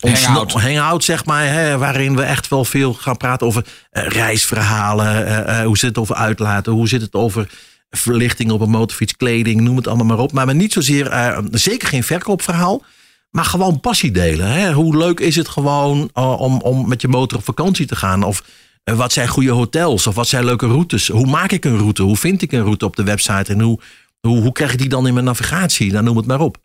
[0.00, 0.52] Hangout.
[0.52, 5.26] hangout, zeg maar, hè, waarin we echt wel veel gaan praten over eh, reisverhalen.
[5.26, 6.72] eh, eh, hoe zit het over uitlaten?
[6.72, 7.48] Hoe zit het over
[7.90, 10.32] verlichting op een motorfiets, kleding, noem het allemaal maar op.
[10.32, 12.82] Maar, maar niet zozeer, zeker geen verkoopverhaal.
[13.30, 14.50] Maar gewoon passie delen.
[14.50, 14.72] Hè?
[14.72, 18.22] Hoe leuk is het gewoon om, om met je motor op vakantie te gaan?
[18.22, 18.42] Of
[18.84, 20.06] wat zijn goede hotels?
[20.06, 21.08] Of wat zijn leuke routes?
[21.08, 22.02] Hoe maak ik een route?
[22.02, 23.52] Hoe vind ik een route op de website?
[23.52, 23.80] En hoe,
[24.20, 25.92] hoe, hoe krijg ik die dan in mijn navigatie?
[25.92, 26.56] Dan noem het maar op.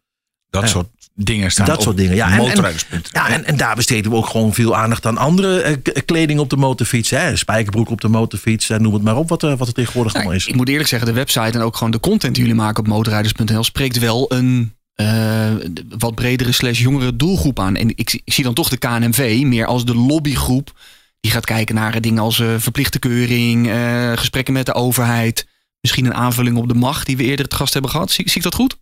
[0.50, 2.26] Dat soort dingen staan Dat op soort dingen, ja.
[2.26, 3.00] En- en- motorrijders.nl.
[3.12, 6.50] Ja, en, en daar besteden we ook gewoon veel aandacht aan andere eh, kleding op
[6.50, 7.10] de motorfiets.
[7.10, 7.36] Hè?
[7.36, 8.70] Spijkerbroek op de motorfiets.
[8.70, 10.48] eh, noem het maar op wat, er- wat er tegenwoordig allemaal is.
[10.48, 12.88] Ik moet eerlijk zeggen, de website en ook gewoon de content die jullie maken op
[12.90, 15.52] motorrijders.nl spreekt wel een eh,
[15.98, 17.76] wat bredere slash jongere doelgroep aan.
[17.76, 20.72] En ik, zie- ik zie dan toch de KNMV meer als de lobbygroep
[21.20, 25.48] die gaat kijken naar dingen als eh, verplichte keuring, eh, gesprekken met de overheid.
[25.84, 28.12] Misschien een aanvulling op de macht die we eerder het gast hebben gehad.
[28.12, 28.76] Zie, zie ik dat goed?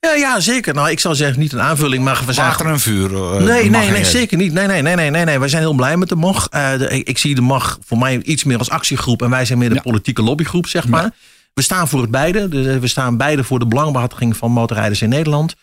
[0.00, 0.74] Ja, ja, zeker.
[0.74, 3.14] Nou, ik zou zeggen niet een aanvulling, maar we zijn Water en vuur.
[3.14, 4.52] eh, Nee, mag nee, nee, zeker niet.
[4.52, 5.38] Nee, nee, nee, nee, nee, nee.
[5.38, 6.46] Wij zijn heel blij met de MOG.
[6.50, 9.44] Eh, de- ik, ik zie de MOG voor mij iets meer als actiegroep en wij
[9.44, 9.80] zijn meer de Ja.
[9.80, 11.10] politieke lobbygroep, zeg maar.
[11.54, 12.48] We staan voor het beide.
[12.48, 15.54] Dus eh, we staan beide voor de belangbehartiging van motorrijders in Nederland.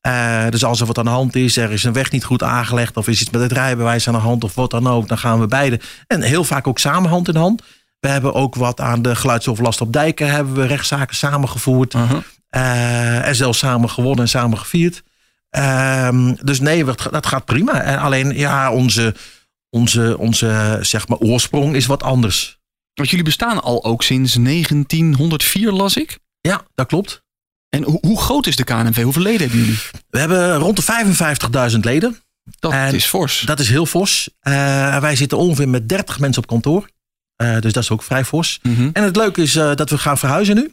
[0.00, 2.42] Eh, dus als er wat aan de hand is, er is een weg niet goed
[2.42, 5.18] aangelegd, of is iets met het rijbewijs aan de hand, of wat dan ook, dan
[5.18, 5.80] gaan we beide.
[6.06, 7.62] En heel vaak ook samen hand in hand.
[8.00, 11.94] We hebben ook wat aan de geluidsoverlast op dijken, hebben we rechtszaken samengevoerd.
[12.48, 15.02] Eh, en zelfs samen gewonnen en samen gevierd.
[15.50, 17.80] Ehm, dus nee, dat, gaat- dat gaat prima.
[17.82, 19.14] En alleen, ja, onze,
[19.70, 22.58] onze, onze zeg maar, oorsprong is wat anders.
[22.94, 26.18] Want jullie bestaan al ook sinds 1904, las ik.
[26.40, 27.22] Ja, dat klopt.
[27.68, 29.02] En hoe, hoe groot is de KNMV?
[29.02, 29.78] Hoeveel leden hebben jullie?
[30.10, 30.82] We hebben rond de
[31.72, 32.20] 55.000 leden.
[32.58, 33.40] Dat En is fors.
[33.40, 34.28] Dat is heel fors.
[34.40, 36.88] Eh, wij zitten ongeveer met 30 mensen op kantoor.
[37.38, 38.58] Eh, dus dat is ook vrij fors.
[38.62, 38.90] Mhm.
[38.92, 40.72] En het leuke is eh, dat we gaan verhuizen nu.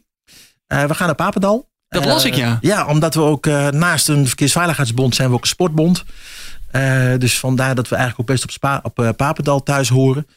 [0.68, 1.70] Eh, we gaan naar Papendal.
[1.88, 2.58] Dat las ik, ja.
[2.62, 6.04] Ja, omdat we ook naast een verkeersveiligheidsbond zijn we ook een sportbond.
[7.18, 10.28] Dus vandaar dat we eigenlijk ook best op, Spa, op Papendal thuis horen.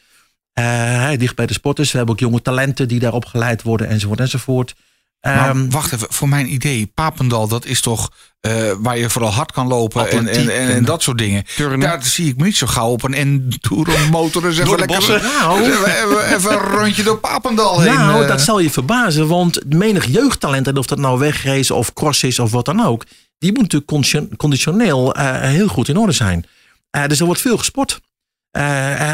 [1.17, 1.91] Dicht bij de sporters.
[1.91, 4.75] We hebben ook jonge talenten die daar opgeleid worden enzovoort enzovoort.
[5.21, 9.33] Maar Ehm, wacht even, voor mijn idee, Papendal, dat is toch eh, waar je vooral
[9.33, 11.45] hard kan lopen en, en, en, dat soort dingen.
[11.57, 11.81] turnen.
[11.81, 14.43] Daar zie ik me niet zo gauw op een enduro motor.
[14.43, 15.23] Dus even lekker.
[15.23, 15.63] Nou.
[15.63, 17.95] even, even, een rondje door Papendal heen.
[17.95, 18.29] Nou, eh.
[18.29, 22.39] dat zal je verbazen, want menig jeugdtalent, en of dat nou wegracen of cross is
[22.39, 23.05] of wat dan ook,
[23.39, 26.47] die moet natuurlijk condition- conditioneel eh, heel goed in orde zijn.
[27.07, 28.01] Dus er wordt veel gesport.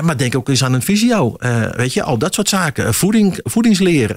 [0.03, 1.37] Maar denk ook eens aan een visio.
[1.77, 2.95] weet je, al dat soort zaken.
[2.95, 4.17] Voeding, voedingsleer.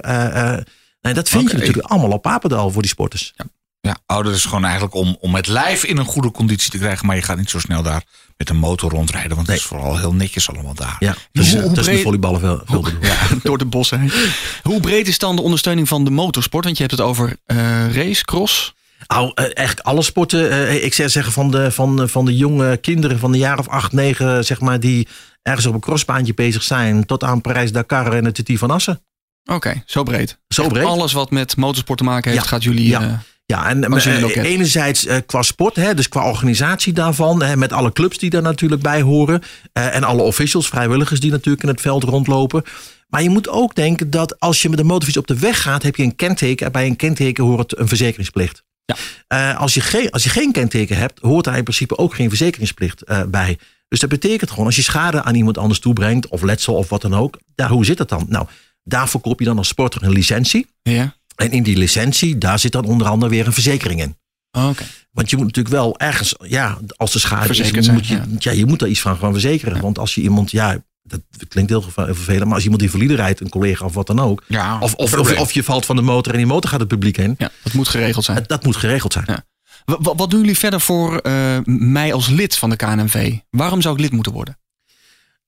[1.08, 3.34] Eh, eh, nee, dat vind je natuurlijk allemaal op Papendal voor die sporters.
[3.80, 6.78] Ja, oh, dat is gewoon eigenlijk om, om het lijf in een goede conditie te
[6.78, 7.06] krijgen.
[7.06, 8.02] Maar je gaat niet zo snel daar
[8.36, 9.36] met een motor rondrijden.
[9.36, 10.96] Want het is vooral heel netjes allemaal daar.
[10.98, 12.98] Ja, dus, hoe eh, tussen de volleyballen veel, veel doen.
[13.42, 14.32] Door de bossen heen.
[14.62, 16.64] Hoe breed is dan de ondersteuning van de motorsport?
[16.64, 18.74] Want je hebt het over eh, race, cross.
[19.06, 20.50] Nou, eh, eigenlijk alle sporten.
[20.50, 23.68] eh, ik zou zeggen van de, van, van de jonge kinderen van de jaar of
[23.68, 25.08] acht, negen, zeg maar, die
[25.42, 29.02] ergens op een crossbaantje bezig zijn, tot aan Parijs-Dakar en het TT van Assen.
[29.52, 30.38] Oké, zo breed.
[30.48, 30.84] Zo Echt breed.
[30.84, 32.48] Alles wat met motorsport te maken heeft, Ja.
[32.50, 32.88] gaat jullie...
[32.88, 33.02] Ja.
[33.02, 33.12] eh,
[33.46, 37.92] Ja, en eh, enerzijds eh, qua sport, hè, dus qua organisatie daarvan, hè, met alle
[37.92, 39.42] clubs die daar natuurlijk bij horen.
[39.72, 42.62] en alle officials, vrijwilligers die natuurlijk in het veld rondlopen.
[43.08, 45.82] Maar je moet ook denken dat als je met een motorfiets op de weg gaat,
[45.82, 46.66] heb je een kenteken.
[46.66, 48.62] En bij een kenteken hoort een verzekeringsplicht.
[49.28, 49.52] Ja.
[49.52, 53.04] Als, je geen, als je geen kenteken hebt, hoort daar in principe ook geen verzekeringsplicht
[53.28, 53.58] bij.
[53.88, 57.02] Dus dat betekent gewoon, als je schade aan iemand anders toebrengt, of letsel of wat
[57.02, 58.26] dan ook, daar, hoe zit dat dan?
[58.28, 58.46] Nou,
[58.88, 60.66] daarvoor koop je dan als sporter een licentie.
[60.82, 61.16] ja.
[61.36, 64.16] En in die licentie, daar zit dan onder andere weer een verzekering in.
[64.50, 64.84] Oké.
[65.10, 68.14] Want je moet natuurlijk wel ergens, ja, als de schade Verzekerd is, zijn, moet je,
[68.14, 68.24] ja.
[68.38, 68.50] ja.
[68.50, 69.80] je moet daar iets van gaan verzekeren.
[69.80, 73.40] Want als je iemand, ja, dat klinkt heel vervelend, maar als iemand die valide rijdt,
[73.40, 76.32] een collega of wat dan ook, Ja, of, of, of, je valt van de motor
[76.32, 78.44] en die motor gaat het publiek in, Ja, dat moet geregeld zijn.
[78.46, 79.44] dat moet geregeld zijn.
[79.84, 83.36] Wat doen jullie verder voor eh, mij als lid van de KNMV?
[83.50, 84.58] Waarom zou ik lid moeten worden?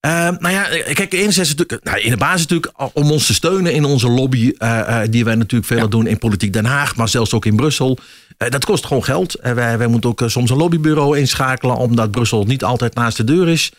[0.00, 3.72] Eh, nou ja, kijk, enerzijds natuurlijk, nou, in de basis natuurlijk om ons te steunen
[3.72, 7.08] in onze lobby, eh, eh, die wij natuurlijk veel doen in Politiek Den Haag, maar
[7.08, 7.98] zelfs ook in Brussel.
[8.36, 9.34] Eh, dat kost gewoon geld.
[9.34, 13.16] En wij, wij moeten ook eh, soms een lobbybureau inschakelen, omdat Brussel niet altijd naast
[13.16, 13.72] de deur is.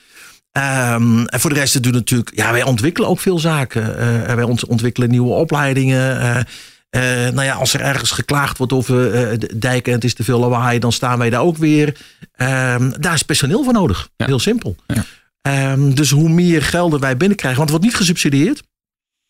[0.52, 3.98] Ehm, en voor de rest doen we natuurlijk, ja, wij ontwikkelen ook veel zaken.
[3.98, 6.20] Eh, en wij ont- ontwikkelen nieuwe opleidingen.
[6.20, 6.40] Eh,
[7.26, 10.24] eh, nou ja, als er ergens geklaagd wordt over eh, dijken en het is te
[10.24, 11.96] veel lawaai, dan staan wij daar ook weer.
[12.36, 14.10] Ehm, daar is personeel voor nodig.
[14.18, 14.26] Ja.
[14.26, 14.76] Heel simpel.
[14.88, 15.04] Ja.
[15.42, 18.62] Ehm, dus hoe meer gelden wij binnenkrijgen, want het wordt niet gesubsidieerd.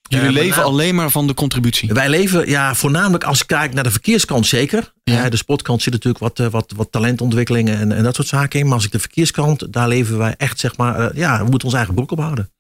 [0.10, 1.94] Jullie Eh, leven name- alleen maar van de contributie.
[1.94, 4.94] Wij leven ja, voornamelijk als ik kijk naar de verkeerskant zeker.
[5.04, 5.24] Ja.
[5.24, 8.60] Eh, de sportkant zit natuurlijk wat, eh, wat, wat talentontwikkelingen en, en dat soort zaken
[8.60, 8.66] in.
[8.66, 11.78] Maar als ik de verkeerskant, daar leven wij echt zeg maar, ja, we moeten ons
[11.78, 12.52] eigen broek ophouden.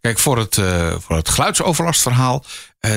[0.00, 0.54] Kijk, voor het,
[0.98, 2.44] voor het geluidsoverlastverhaal,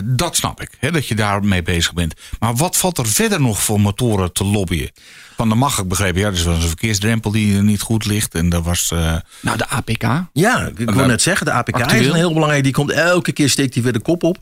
[0.05, 0.69] dat snap ik.
[0.79, 2.13] Hè, dat je daarmee bezig bent.
[2.39, 4.91] Maar wat valt er verder nog voor motoren te lobbyen?
[5.39, 8.35] Van de mag ik begrepen, ja, dus was een verkeersdrempel die er niet goed ligt.
[8.35, 8.91] En dat was.
[8.91, 10.03] eh, Nou, de APK.
[10.33, 12.01] Ja, ik wil net zeggen, de APK actueel.
[12.01, 12.63] is een heel belangrijk.
[12.63, 14.37] Die komt elke keer steekt hij weer de kop op.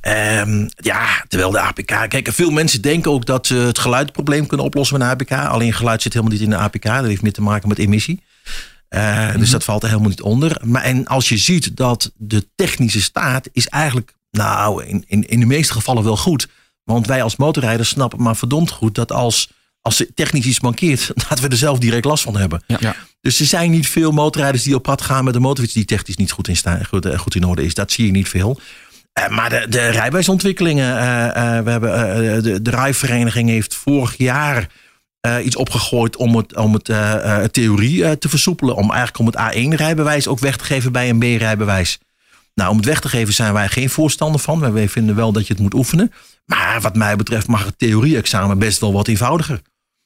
[0.00, 2.06] Ehm, ja, terwijl de APK.
[2.08, 5.32] Kijk, veel mensen denken ook dat ze het geluidprobleem kunnen oplossen met een APK.
[5.32, 6.82] Alleen geluid zit helemaal niet in de APK.
[6.84, 8.22] Dat heeft meer te maken met emissie.
[8.88, 10.60] Eh, Dus dat valt er helemaal niet onder.
[10.64, 15.40] Maar en als je ziet dat de technische staat is eigenlijk, nou, in, in, in
[15.40, 16.48] de meeste gevallen wel goed.
[16.84, 19.50] Want wij als motorrijders snappen maar verdomd goed dat als,
[19.82, 22.62] als er technisch iets mankeert, dat we er zelf direct last van hebben.
[22.66, 22.96] Ja.
[23.20, 26.16] Dus er zijn niet veel motorrijders die op pad gaan met een motorfiets die technisch
[26.16, 27.74] niet goed in, sta, goed, eh, goed in orde is.
[27.74, 28.60] Dat zie je niet veel.
[29.12, 34.68] Eh, maar de, de rijbewijsontwikkelingen, eh, we hebben, de, de rijvereniging heeft vorig jaar
[35.44, 38.74] iets opgegooid om het, om het theorie te versoepelen.
[38.74, 41.98] Om eigenlijk om het A1-rijbewijs ook weg te geven bij een B-rijbewijs.
[42.54, 44.72] Nou, om het weg te geven zijn wij geen voorstander van.
[44.72, 46.12] Wij vinden wel dat je het moet oefenen.
[46.44, 49.60] Maar wat mij betreft mag het theorie-examen best wel wat eenvoudiger.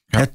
[0.07, 0.19] Ja.
[0.19, 0.25] Hè,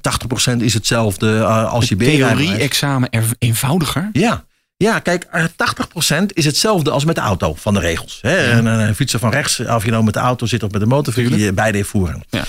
[0.53, 2.37] 80% is hetzelfde eh, als je B-rijbewijs.
[2.37, 4.09] Theorie-examen er eenvoudiger.
[4.11, 4.45] Ja.
[4.77, 8.19] Ja, kijk, eh, 80% is hetzelfde als met de auto van de regels.
[8.21, 8.51] Hè?
[8.51, 10.87] Een, een fietser van rechts, of je nou met de auto zit of met de
[10.87, 12.23] motorfiets, die je beide voeren.
[12.29, 12.43] Ja.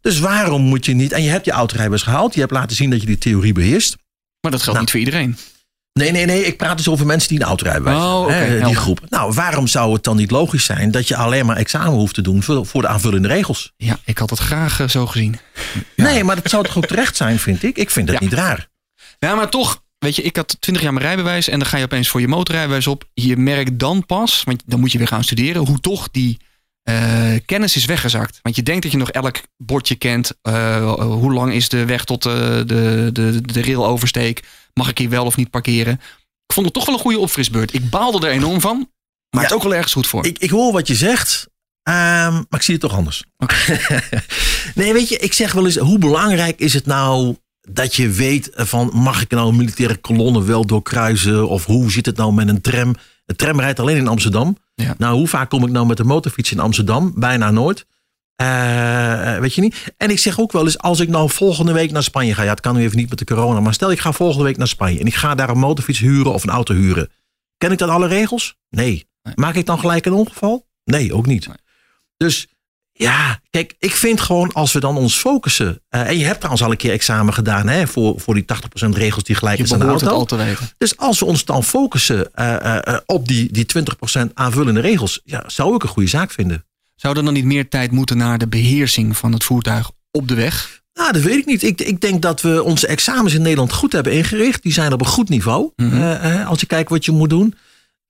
[0.00, 1.12] Dus waarom moet je niet...
[1.12, 2.34] En je hebt je autorijbewijs gehaald.
[2.34, 3.96] Je hebt laten zien dat je die theorie beheerst.
[4.40, 4.80] Maar dat geldt Nou.
[4.80, 5.36] niet voor iedereen.
[5.92, 6.44] Nee, nee, nee.
[6.44, 8.36] Ik praat dus over mensen die een autorijbewijs Oh, hebben.
[8.36, 9.00] oké, hè, die groep.
[9.08, 12.22] Nou, waarom zou het dan niet logisch zijn dat je alleen maar examen hoeft te
[12.22, 13.72] doen voor, voor de aanvullende regels?
[13.76, 15.38] Ja, ik had het graag eh, zo gezien.
[15.96, 17.76] Nee, maar dat zou toch ook terecht zijn, vind ik.
[17.76, 18.22] Ik vind dat Ja.
[18.22, 18.68] niet raar.
[19.18, 21.84] Ja, maar toch, weet je, ik had 20 jaar mijn rijbewijs en dan ga je
[21.84, 23.04] opeens voor je motorrijbewijs op.
[23.14, 26.38] Je merkt dan pas, want dan moet je weer gaan studeren, hoe toch die
[26.82, 28.38] eh, kennis is weggezakt.
[28.42, 30.32] Want je denkt dat je nog elk bordje kent.
[30.42, 32.32] Eh, hoe lang is de weg tot eh,
[32.66, 34.42] de, de, de railoversteek?
[34.74, 35.92] Mag ik hier wel of niet parkeren?
[36.46, 37.74] Ik vond het toch wel een goede opfrisbeurt.
[37.74, 38.76] Ik baalde er enorm van,
[39.30, 40.26] maar het is ook wel ergens goed voor.
[40.26, 41.48] Ik, ik hoor wat je zegt,
[41.82, 43.24] ehm, maar ik zie het toch anders.
[44.74, 48.50] nee, weet je, ik zeg wel eens, hoe belangrijk is het nou dat je weet
[48.52, 51.48] van, mag ik nou een militaire kolonne wel doorkruisen?
[51.48, 52.94] Of hoe zit het nou met een tram?
[53.30, 54.56] Een tram rijdt alleen in Amsterdam.
[54.74, 54.94] Ja.
[54.98, 57.12] Nou, hoe vaak kom ik nou met de motorfiets in Amsterdam?
[57.16, 57.86] Bijna nooit.
[58.36, 59.94] Eh, weet je niet?
[59.96, 62.42] En ik zeg ook wel eens, als ik nou volgende week naar Spanje ga.
[62.42, 63.60] Ja, het kan nu even niet met de corona.
[63.60, 65.00] Maar stel ik ga volgende week naar Spanje.
[65.00, 67.10] En ik ga daar een motorfiets huren of een auto huren.
[67.58, 68.56] Ken ik dan alle regels?
[68.70, 69.08] Nee.
[69.22, 69.34] Nee.
[69.36, 70.66] Maak ik dan gelijk een ongeval?
[70.84, 71.46] Nee, ook niet.
[71.46, 71.56] Nee.
[72.16, 72.48] Dus
[73.02, 75.82] ja, kijk, ik vind gewoon als we dan ons focussen.
[75.88, 78.44] eh, en je hebt trouwens al een keer examen gedaan hè, voor, voor die
[78.84, 80.06] 80% regels die gelijk Je is aan de auto.
[80.06, 80.70] al te weten.
[80.78, 83.66] Dus als we ons dan focussen eh, eh, op die, die
[84.18, 86.64] 20% aanvullende regels, ja, zou ik een goede zaak vinden.
[86.94, 90.34] Zou er dan niet meer tijd moeten naar de beheersing van het voertuig op de
[90.34, 90.80] weg?
[90.94, 91.62] Nou, dat weet ik niet.
[91.62, 94.62] Ik, ik denk dat we onze examens in Nederland goed hebben ingericht.
[94.62, 95.70] Die zijn op een goed niveau.
[95.76, 96.44] Mhm.
[96.46, 97.54] als je kijkt wat je moet doen.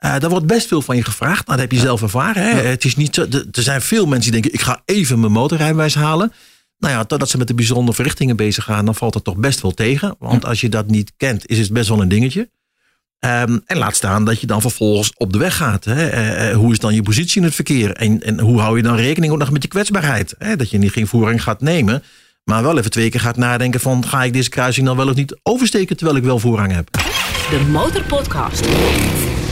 [0.00, 1.46] Eh daar wordt best veel van je gevraagd.
[1.46, 2.42] Nou, dat heb je zelf ervaren.
[2.42, 2.50] Hè?
[2.50, 5.94] Het is niet zo, er zijn veel mensen die denken, ik ga even mijn motorrijbewijs
[5.94, 6.32] halen.
[6.78, 9.60] Nou ja, totdat ze met de bijzondere verrichtingen bezig gaan, dan valt het toch best
[9.60, 10.14] wel tegen.
[10.18, 12.50] Want als je dat niet kent, is het best wel een dingetje.
[13.18, 15.84] Ehm, en laat staan dat je dan vervolgens op de weg gaat.
[15.84, 16.08] Hè?
[16.08, 17.92] Eh, eh, hoe is dan je positie in het verkeer?
[17.92, 20.34] En, en hoe hou je dan rekening ook nog met je kwetsbaarheid?
[20.38, 20.56] Hè?
[20.56, 22.02] Dat je niet geen voering gaat nemen,
[22.44, 24.06] maar wel even twee keer gaat nadenken van...
[24.06, 26.88] ga ik deze kruising dan wel of niet oversteken terwijl ik wel voorrang heb?
[27.50, 28.66] De Motorpodcast.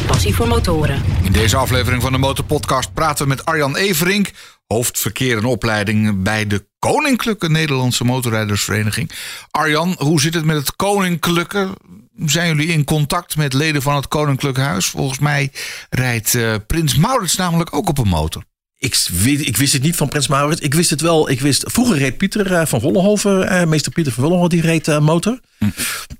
[0.09, 1.03] Passie voor motoren.
[1.23, 4.31] In deze aflevering van de Motorpodcast praten we met Arjan Everink,
[4.66, 9.11] hoofdverkeer en opleiding bij de Koninklijke Nederlandse Motorrijdersvereniging.
[9.51, 11.68] Arjan, hoe zit het met het Koninklijke?
[12.25, 14.87] Zijn jullie in contact met leden van het Koninklijk Huis?
[14.87, 15.53] Volgens mij
[15.90, 18.42] rijdt eh, Prins Maurits namelijk ook op een motor.
[18.81, 20.61] Ik, weet, ik wist het niet van Prins Maurits.
[20.61, 21.31] Ik wist het wel.
[21.31, 24.88] Ik wist, vroeger reed Pieter eh, van Vollenhoven, eh, meester Pieter van Vollenhoven, die reed
[24.88, 25.41] eh, motor.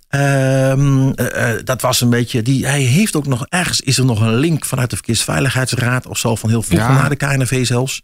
[0.09, 4.05] Ehm, eh, eh, dat was een beetje, die, hij heeft ook nog, ergens is er
[4.05, 6.95] nog een link vanuit de Verkeersveiligheidsraad of zo, van heel vroeger Ja.
[7.01, 8.03] naar de KNV zelfs.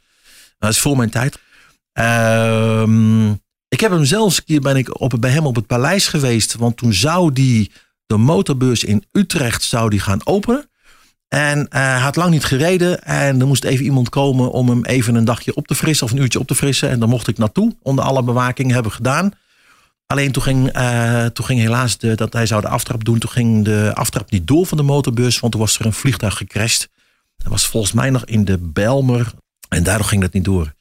[0.58, 1.38] Dat is voor mijn tijd.
[1.92, 3.30] Ehm,
[3.68, 6.54] ik heb hem zelfs een keer ben ik op, bij hem op het paleis geweest,
[6.54, 7.72] want toen zou die
[8.06, 10.68] de motorbeurs in Utrecht zou die gaan openen.
[11.28, 13.02] En eh, hij had lang niet gereden.
[13.04, 16.06] En er moest even iemand komen om hem even een dagje op te frissen.
[16.06, 16.90] Of een uurtje op te frissen.
[16.90, 17.76] En dan mocht ik naartoe.
[17.82, 19.32] Onder alle bewaking hebben we gedaan.
[20.06, 23.18] Alleen toen ging, eh, toen ging helaas de, dat hij zou de aftrap doen.
[23.18, 25.40] Toen ging de aftrap niet door van de motorbus.
[25.40, 26.88] Want toen was er een vliegtuig gecrashed.
[27.36, 29.32] Dat was volgens mij nog in de Belmer.
[29.68, 30.74] En daardoor ging dat niet door.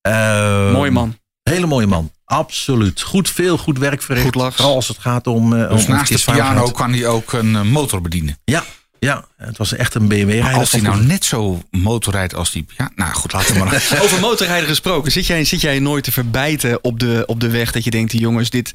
[0.00, 1.16] Eh, Mooi man.
[1.42, 2.10] Hele mooie man.
[2.24, 3.00] Absoluut.
[3.02, 4.24] Goed, veel goed werk verricht.
[4.26, 4.54] Goed lach.
[4.56, 5.52] Vooral als het gaat om...
[5.52, 8.38] eh, Dus om naast de piano kan hij ook een motor bedienen.
[8.44, 8.64] Ja,
[9.04, 10.58] ja, het was echt een BMW-rijder.
[10.58, 12.66] Als hij nou net zo motorrijdt als die...
[12.76, 13.88] Ja, nou goed, laten we maar...
[14.02, 15.12] Over motorrijden gesproken.
[15.12, 18.10] Zit jij, zit jij nooit te verbijten op de, op de weg dat je denkt,
[18.10, 18.74] die jongens, dit...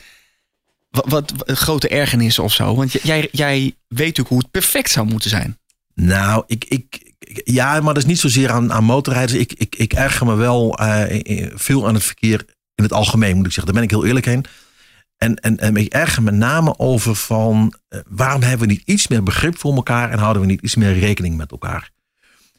[0.89, 2.75] Wat, grote ergernissen of zo?
[2.75, 5.57] Want jij, jij weet natuurlijk hoe het perfect zou moeten zijn.
[5.93, 7.11] Nou, ik, ik,
[7.43, 9.39] ja, maar dat is niet zozeer aan, aan motorrijders.
[9.39, 13.45] Ik, ik, ik erger me wel eh, veel aan het verkeer in het algemeen, moet
[13.45, 13.73] ik zeggen.
[13.73, 14.45] Daar ben ik heel eerlijk heen.
[15.17, 19.07] En, en, en ik erger me name over van eh, waarom hebben we niet iets
[19.07, 21.91] meer begrip voor elkaar en houden we niet iets meer rekening met elkaar.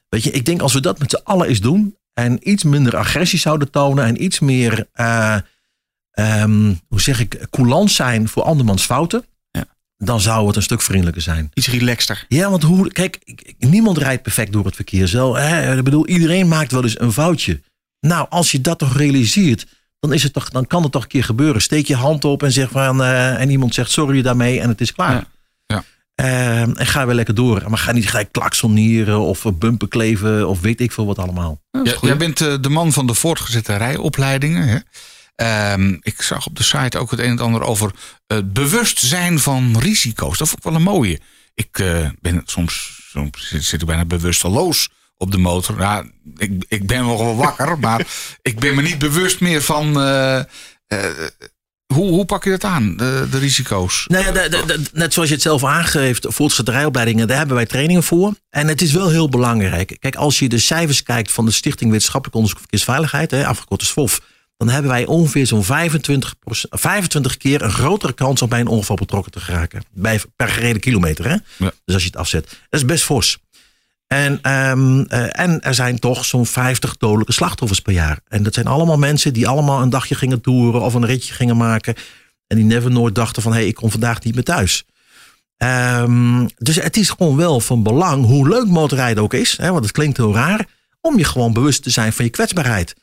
[0.08, 2.96] Weet je, ik denk als we dat met z'n allen eens doen en iets minder
[2.96, 9.24] agressie zouden tonen en iets meer, ehm, hoe zeg ik, coulant zijn voor andermans fouten,
[9.50, 9.64] Ja.
[9.96, 11.50] dan zou het een stuk vriendelijker zijn.
[11.54, 12.24] Iets relaxter.
[12.28, 13.18] Ja, want hoe, kijk,
[13.58, 15.06] niemand rijdt perfect door het verkeer.
[15.06, 17.60] Zo, hè, ik bedoel, iedereen maakt wel eens een foutje.
[18.00, 19.66] Nou, als je dat toch realiseert,
[20.00, 21.62] dan, is het toch, dan kan het toch een keer gebeuren.
[21.62, 24.80] Steek je hand op en zeg van, eh, en iemand zegt sorry daarmee en het
[24.80, 25.12] is klaar.
[25.12, 25.26] Ja.
[25.66, 25.84] Ja.
[26.14, 27.62] Eh, en ga weer lekker door.
[27.68, 31.60] Maar ga niet gelijk klaksonnieren of eh, bumpen kleven of weet ik veel wat allemaal.
[31.70, 34.68] Ja, jij bent eh, de man van de voortgezette rijopleidingen.
[34.68, 34.78] Hè?
[35.34, 37.90] Ehm, ik zag op de site ook het een en ander over
[38.26, 40.38] het bewustzijn van risico's.
[40.38, 41.20] Dat vond ik wel een mooie.
[41.54, 45.78] Ik eh, ben soms, soms zit zit ik bijna bewusteloos op de motor.
[45.80, 46.04] Ja,
[46.36, 48.06] ik, ik ben nog wel wakker, maar
[48.42, 50.00] ik ben me niet bewust meer van.
[50.00, 50.44] eh, eh,
[51.94, 54.04] hoe, hoe pak je dat aan, de, de risico's?
[54.06, 57.56] Nou ja, de- de- de- net zoals je het zelf aangeeft, voortgezette rijopleidingen, daar hebben
[57.56, 58.32] wij trainingen voor.
[58.50, 59.96] En het is wel heel belangrijk.
[60.00, 64.20] Kijk, als je de cijfers kijkt van de Stichting Wetenschappelijk Onderzoek Verkeersveiligheid, afgekort is FOF,
[64.56, 66.34] dan hebben wij ongeveer zo'n 25,
[66.70, 69.82] 25 keer een grotere kans om bij een ongeval betrokken te geraken.
[69.90, 71.24] Bij, per gereden kilometer.
[71.28, 71.36] Hè?
[71.56, 71.72] Ja.
[71.84, 72.48] Dus als je het afzet.
[72.70, 73.38] Dat is best fors.
[74.08, 78.20] En, ehm, eh, en er zijn toch zo'n 50 dodelijke slachtoffers per jaar.
[78.28, 81.56] En dat zijn allemaal mensen die allemaal een dagje gingen toeren of een ritje gingen
[81.56, 81.94] maken.
[82.46, 84.84] En die never nooit dachten van, hé, hey, ik kom vandaag niet meer thuis.
[85.56, 89.84] Ehm, dus het is gewoon wel van belang, hoe leuk motorrijden ook is, hè, want
[89.84, 90.66] het klinkt heel raar,
[91.00, 92.94] om je gewoon bewust te zijn van je kwetsbaarheid.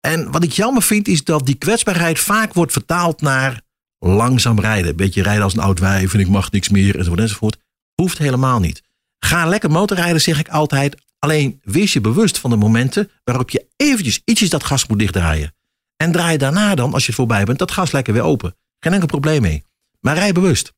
[0.00, 3.60] En wat ik jammer vind, is dat die kwetsbaarheid vaak wordt vertaald naar
[3.98, 4.90] langzaam rijden.
[4.90, 7.56] Een beetje rijden als een oud wijf en ik mag niks meer enzovoort enzovoort.
[7.94, 8.82] Hoeft helemaal niet.
[9.20, 10.96] Ga lekker motorrijden, zeg ik altijd.
[11.18, 15.54] Alleen wees je bewust van de momenten waarop je eventjes ietsjes dat gas moet dichtdraaien.
[15.96, 18.56] En draai daarna dan, als je voorbij bent, dat gas lekker weer open.
[18.78, 19.64] Geen enkel probleem mee.
[20.00, 20.72] Maar rij bewust.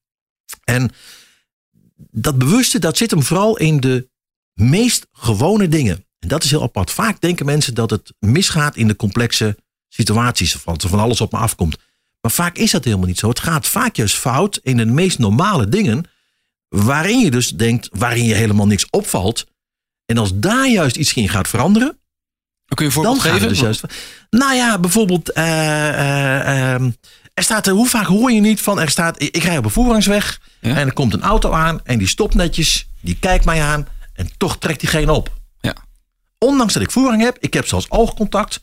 [0.64, 0.90] En
[2.11, 4.09] dat bewuste, dat zit hem vooral in de
[4.55, 6.07] meest gewone dingen.
[6.18, 6.90] En dat is heel apart.
[6.90, 9.57] Vaak denken mensen dat het misgaat in de complexe
[9.88, 10.55] situaties.
[10.55, 11.76] Er van alles op me afkomt.
[12.20, 13.28] Maar vaak is dat helemaal niet zo.
[13.28, 16.05] Het gaat vaak juist fout in de meest normale dingen.
[16.73, 19.47] Waarin je dus denkt, waarin je helemaal niks opvalt.
[20.07, 21.99] En als daar juist iets in gaat veranderen.
[22.67, 23.49] Dan kun je Dan voorbeeld het geven?
[23.49, 23.83] dus juist.
[24.31, 25.33] Nou ja, bijvoorbeeld.
[25.33, 26.91] eh, ehm,
[27.35, 28.81] er staat, hoe vaak hoor je niet van.
[28.81, 30.41] Er staat, ik rij op een voerrangsweg.
[30.61, 30.77] Ja.
[30.77, 31.81] En er komt een auto aan.
[31.85, 32.89] En die stopt netjes.
[33.01, 33.87] Die kijkt mij aan.
[34.13, 35.31] En toch trekt diegene op.
[35.61, 35.75] Ja.
[36.39, 37.37] Ondanks dat ik voorrang heb.
[37.41, 38.61] Ik heb zelfs oogcontact.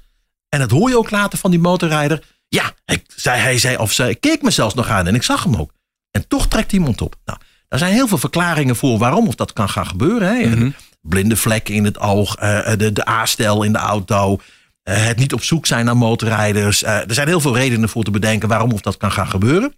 [0.49, 2.23] En dat hoor je ook later van die motorrijder.
[2.47, 5.07] Ja, hij zei, hij zei, of zij keek me zelfs nog aan.
[5.07, 5.71] En ik zag hem ook.
[6.11, 7.15] En toch trekt iemand op.
[7.25, 10.27] Nou, daar zijn heel veel verklaringen voor waarom of dat kan gaan gebeuren.
[10.27, 10.41] Hè.
[10.41, 14.39] Een Blinde vlek in het oog, eh, de, de A-stel in de auto,
[14.83, 16.83] eh, het niet op zoek zijn naar motorrijders.
[16.83, 19.73] Eh, er zijn heel veel redenen voor te bedenken waarom of dat kan gaan gebeuren.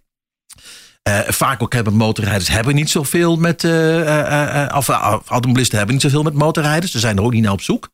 [1.02, 5.76] Eh, vaak ook hebben motorrijders hebben niet zoveel met, eh, eh, eh, of eh, automobilisten
[5.76, 6.92] hebben niet zoveel met motorrijders.
[6.92, 7.88] Ze zijn er ook niet naar op zoek.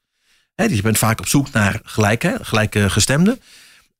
[0.54, 3.40] Dus je bent vaak op zoek naar gelijke, gelijke gestemden.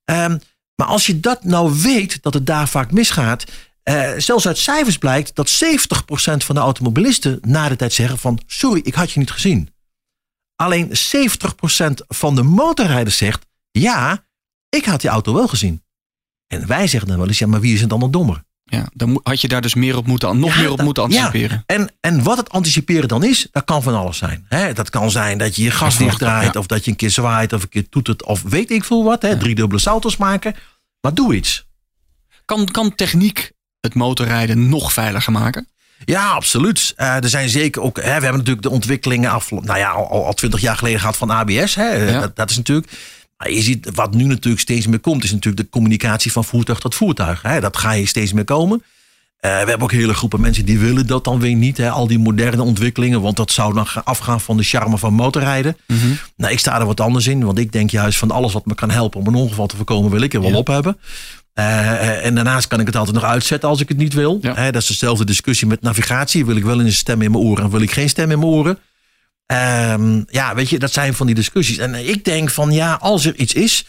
[0.05, 0.37] Ehm,
[0.75, 3.43] maar als je dat nou weet, dat het daar vaak misgaat.
[3.89, 8.39] Eh, zelfs uit cijfers blijkt dat 70% van de automobilisten na de tijd zeggen van...
[8.47, 9.73] sorry, ik had je niet gezien.
[10.55, 10.91] Alleen 70%
[12.07, 13.45] van de motorrijders zegt...
[13.71, 14.25] ja,
[14.69, 15.83] ik had die auto wel gezien.
[16.47, 18.43] En wij zeggen dan wel eens, ja, maar wie is het dan nog dommer?
[18.63, 21.03] Ja, dan had je daar dus meer op moeten, nog Ja, meer op dat- moeten
[21.03, 21.63] anticiperen.
[21.67, 24.45] Ja, en, en wat het anticiperen dan is, dat kan van alles zijn.
[24.73, 26.59] Dat kan zijn dat je je gas dichtdraait, ja.
[26.59, 29.21] of dat je een keer zwaait, of een keer toetert, of weet ik veel wat.
[29.21, 30.55] Hè, Drie dubbele salto's maken.
[31.01, 31.67] Maar doe iets.
[32.45, 35.67] Kan, kan techniek het motorrijden nog veiliger maken?
[36.05, 36.93] Ja, absoluut.
[36.95, 37.95] Eh, er zijn zeker ook.
[37.97, 41.17] Hè, we hebben natuurlijk de ontwikkelingen af, nou ja, al, al 20 jaar geleden gehad
[41.17, 41.75] van ABS.
[41.75, 42.19] Hè, Ja.
[42.19, 42.91] dat, dat is natuurlijk.
[43.37, 46.79] Maar je ziet wat nu natuurlijk steeds meer komt, is natuurlijk de communicatie van voertuig
[46.79, 47.41] tot voertuig.
[47.41, 47.59] Hè.
[47.59, 48.83] Dat ga je steeds meer komen.
[49.39, 51.77] Eh, we hebben ook hele groepen mensen die willen dat dan weer niet.
[51.77, 55.13] Hè, al die moderne ontwikkelingen, want dat zou dan gaan afgaan van de charme van
[55.13, 55.77] motorrijden.
[56.35, 58.75] Nou, ik sta er wat anders in, want ik denk juist van alles wat me
[58.75, 60.55] kan helpen om een ongeval te voorkomen, wil ik er wel Ja.
[60.57, 60.97] op hebben.
[61.59, 64.37] Eh, en daarnaast kan ik het altijd nog uitzetten als ik het niet wil.
[64.41, 64.71] Ja.
[64.71, 66.45] Dat is dezelfde discussie met navigatie.
[66.45, 68.51] Wil ik wel een stem in mijn oren en wil ik geen stem in mijn
[68.51, 68.79] oren?
[69.45, 71.77] Ehm, ja, weet je, dat zijn van die discussies.
[71.77, 73.85] En ik denk van ja, als er iets is,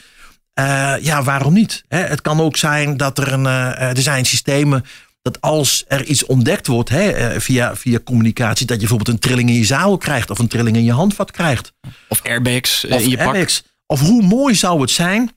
[0.55, 1.85] eh, ja, waarom niet?
[1.89, 4.85] Hè, het kan ook zijn dat er een, eh, er zijn systemen
[5.23, 9.23] dat als er iets ontdekt wordt hè, eh, via, via communicatie, dat je bijvoorbeeld een
[9.23, 11.73] trilling in je zadel krijgt of een trilling in je handvat krijgt.
[12.09, 13.27] Of airbags eh, Of in je pak?
[13.27, 13.63] airbags.
[13.87, 15.31] Of hoe mooi zou het zijn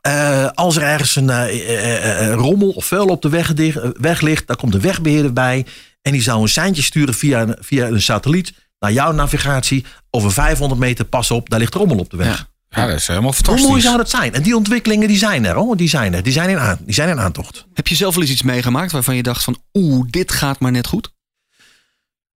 [0.00, 3.52] eh, als er ergens een eh, eh, eh, rommel of vuil op de weg,
[4.00, 4.46] weg ligt.
[4.46, 5.66] Daar komt de wegbeheerder bij.
[6.02, 9.84] En die zou een seintje sturen via, een- via een satelliet naar jouw navigatie.
[10.10, 12.26] Over 500 meter pas op, daar ligt rommel op de weg.
[12.26, 12.48] Ja.
[12.80, 13.68] Ja, dat is helemaal Hoe fantastisch.
[13.68, 14.34] mooi zou dat zijn?
[14.34, 15.76] En die ontwikkelingen die zijn er hoor.
[15.76, 16.22] Die zijn er.
[16.22, 17.66] Die zijn in, aan, die zijn in aantocht.
[17.74, 20.70] Heb je zelf wel eens iets meegemaakt waarvan je dacht van oeh, dit gaat maar
[20.72, 21.10] net goed?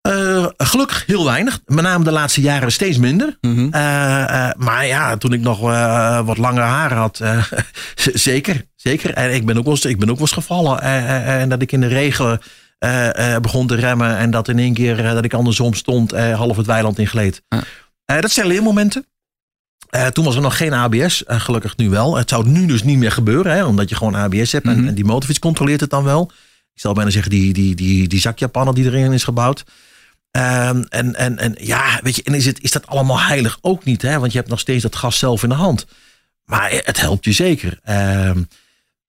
[0.01, 1.59] Eh, gelukkig heel weinig.
[1.65, 3.37] Met name de laatste jaren steeds minder.
[3.41, 3.67] Mhm.
[3.71, 5.59] Eh, eh, maar ja, toen ik nog
[6.25, 7.21] wat langer haar had,
[8.13, 9.13] zeker, zeker.
[9.13, 10.81] En ik ben ook wel eens, ik ben ook wel eens gevallen.
[10.81, 12.41] en dat ik in de regen
[13.41, 14.17] begon te remmen.
[14.17, 17.41] En dat in één keer dat ik andersom stond, half het weiland ingleed.
[18.05, 18.21] Ja.
[18.21, 19.05] Dat zijn leermomenten.
[20.11, 22.17] Toen was er nog geen ABS, gelukkig nu wel.
[22.17, 24.65] Het zou nu dus niet meer gebeuren, hè, omdat je gewoon ABS hebt.
[24.65, 24.77] Mhm.
[24.77, 26.31] en, en die motorfiets controleert het dan wel.
[26.73, 29.63] Ik zal bijna zeggen, die, die, die, die zakjapannen die erin is gebouwd.
[30.31, 33.83] Ehm, en, en, en ja, weet je, en is, het, is dat allemaal heilig ook
[33.83, 34.19] niet, hè?
[34.19, 35.85] Want je hebt nog steeds dat gas zelf in de hand.
[36.45, 37.79] Maar het helpt je zeker.
[37.83, 38.43] Ehm,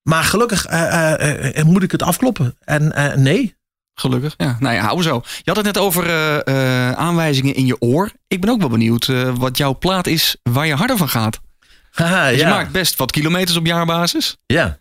[0.03, 2.57] maar gelukkig eh, eh, eh, moet ik het afkloppen.
[2.65, 3.57] En eh, nee.
[3.95, 4.35] Gelukkig.
[4.37, 5.23] Ja, nou ja, hou zo.
[5.25, 8.11] Je had het net over eh, eh, aanwijzingen in je oor.
[8.29, 11.41] Ik ben ook wel benieuwd eh, wat jouw plaat is waar je harder van gaat.
[11.93, 12.49] Haha, Je ja.
[12.49, 14.37] maakt best wat kilometers op jaarbasis.
[14.47, 14.81] ja.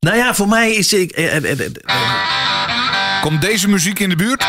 [0.00, 1.12] Nou ja, voor mij is ik.
[3.20, 4.44] Komt deze muziek in de buurt?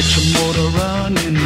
[0.00, 1.36] Get your motor running.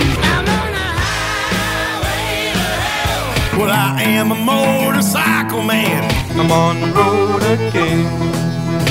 [3.59, 6.05] Well, I am a motorcycle man.
[6.39, 8.05] I'm on the road again.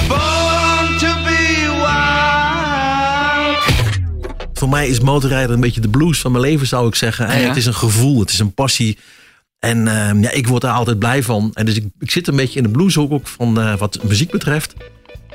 [0.09, 2.13] Born to be wild.
[4.53, 7.25] voor mij is motorrijden een beetje de blues van mijn leven, zou ik zeggen.
[7.25, 7.47] Ja.
[7.47, 8.97] Het is een gevoel, het is een passie.
[9.59, 11.51] En ehm, ja, ik word daar altijd blij van.
[11.53, 14.03] En dus ik, ik zit een beetje in de blues ook, ook van eh, wat
[14.03, 14.73] muziek betreft.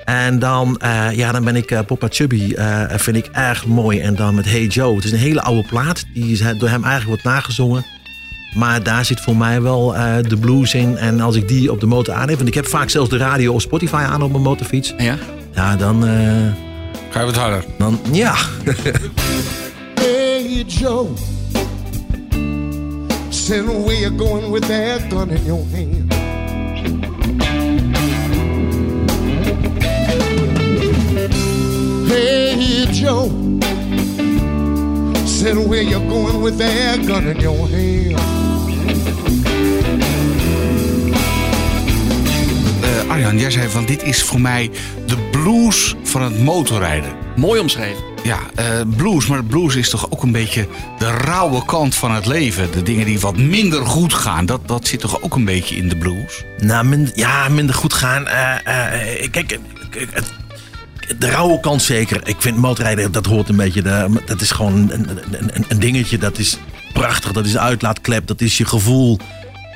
[0.09, 4.01] En dan, eh, ja, dan ben ik eh, Papa Chubby, eh, vind ik erg mooi.
[4.01, 4.95] En dan met Hey Joe.
[4.95, 6.05] Het is een hele oude plaat.
[6.15, 7.85] Die is door hem eigenlijk wordt nagezongen.
[8.55, 10.97] Maar daar zit voor mij wel eh, de blues in.
[10.97, 12.37] En als ik die op de motor aan heb.
[12.37, 14.95] Want ik heb vaak zelfs de radio of Spotify aan op mijn motorfiets.
[14.99, 15.17] Ja.
[15.55, 16.13] Ja, dan, eh,
[17.11, 17.65] Ga je wat harder?
[17.79, 18.35] dan ja.
[19.95, 21.07] Hey Joe,
[23.29, 26.18] said where you going with that gun in your hand?
[32.19, 33.31] Hey Joe,
[35.25, 38.19] said where you going with that gun in your hand?
[42.83, 44.71] Eh, Arjan, jij zei van dit is voor mij
[45.07, 47.13] de blues van het motorrijden.
[47.37, 48.03] Mooi omschreven.
[48.23, 48.65] Ja, eh,
[48.97, 50.67] blues, maar blues is toch ook een beetje
[50.99, 52.71] de rauwe kant van het leven.
[52.73, 55.89] De dingen die wat minder goed gaan, dat, dat zit toch ook een beetje in
[55.89, 56.45] de blues?
[56.59, 58.27] Nou, minder, ja, minder goed gaan.
[58.27, 59.47] Eh, eh, kijk,
[59.91, 60.33] kijk, het-
[61.19, 62.21] de rauwe kant zeker.
[62.29, 63.83] Ik vind motorrijden, dat hoort een beetje.
[64.27, 66.19] Dat is gewoon een, een, een, dingetje.
[66.19, 66.59] Dat is
[66.93, 67.33] prachtig.
[67.33, 68.27] Dat is uitlaatklep.
[68.27, 69.19] Dat is je gevoel.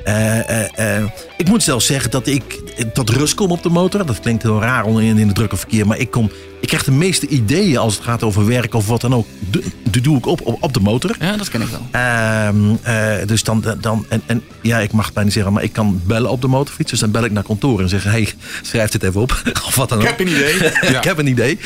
[0.03, 1.03] Eh, eh, eh,
[1.37, 2.62] ik moet zelfs zeggen dat ik
[2.93, 4.05] tot rust kom op de motor.
[4.05, 5.87] Dat klinkt heel raar in, in het drukke verkeer.
[5.87, 9.01] Maar ik, kom, ik krijg de meeste ideeën als het gaat over werk of wat
[9.01, 9.27] dan ook.
[9.39, 11.15] doe- Die doe ik op, op, op de motor.
[11.19, 11.87] Ja, dat ken ik wel.
[11.91, 15.73] Ehm, eh, dus dan, dan en, en ja, ik mag het bijna zeggen, maar ik
[15.73, 16.91] kan bellen op de motorfiets.
[16.91, 18.29] Dus dan bel ik naar kantoor en zeg: hey,
[18.61, 19.41] schrijf dit even op.
[19.67, 20.03] of wat dan ook.
[20.03, 20.53] Ik heb een idee.
[20.97, 21.59] ik heb een idee.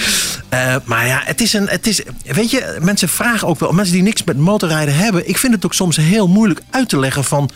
[0.49, 1.68] Eh, maar ja, het is een.
[1.68, 5.30] Het is, weet je, mensen vragen ook wel, mensen die niks met motorrijden hebben.
[5.30, 7.49] Ik vind het ook soms heel moeilijk uit te leggen van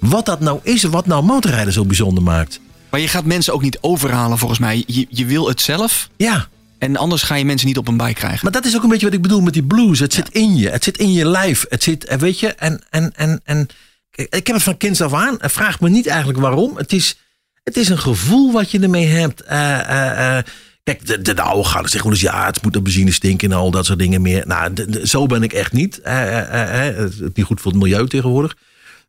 [0.00, 2.60] wat dat nou is, wat nou motorrijden zo bijzonder maakt.
[2.96, 4.84] Maar je gaat mensen ook niet overhalen volgens mij.
[4.86, 6.08] Je, je wil het zelf.
[6.16, 8.38] Ja, En anders ga je mensen niet op een bij krijgen.
[8.42, 9.98] maar dat is ook een beetje wat ik bedoel met die blues.
[9.98, 11.64] Het zit in je, het zit in je lijf.
[11.68, 13.68] Het zit, eh, weet je, en, en, en, en
[14.12, 15.36] ik heb het van kinds af aan.
[15.40, 16.76] Vraag me niet eigenlijk waarom.
[16.76, 17.16] Het is,
[17.64, 19.42] het is een gevoel wat je ermee hebt.
[19.42, 20.44] Eh, eh,
[20.82, 23.56] kijk, de, de, de oude garde zeggen eens, ja, het moet de benzine stinken en
[23.56, 24.46] al dat soort dingen meer.
[24.46, 26.00] Nou, de- de- zo ben ik echt niet.
[26.02, 28.56] Het is niet goed voor het milieu tegenwoordig.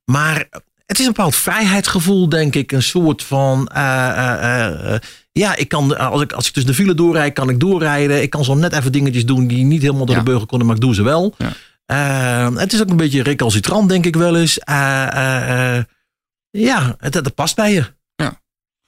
[0.05, 0.47] Maar
[0.87, 2.71] het is een bepaald vrijheidsgevoel, denk ik.
[2.71, 3.67] Een soort van.
[3.67, 4.99] eh, eh, eh,
[5.31, 8.21] ja, ik kan, als, ik, als ik tussen de file doorrijd, kan ik doorrijden.
[8.21, 10.21] Ik kan zo net even dingetjes doen die niet helemaal door Ja.
[10.21, 11.35] de beugel konden, maar ik doe ze wel.
[11.37, 11.53] Ja.
[11.85, 14.59] Eh, het is ook een beetje recalcitrant, denk ik wel eens.
[14.59, 15.83] Eh, eh, eh,
[16.49, 17.95] ja, het, het past bij je.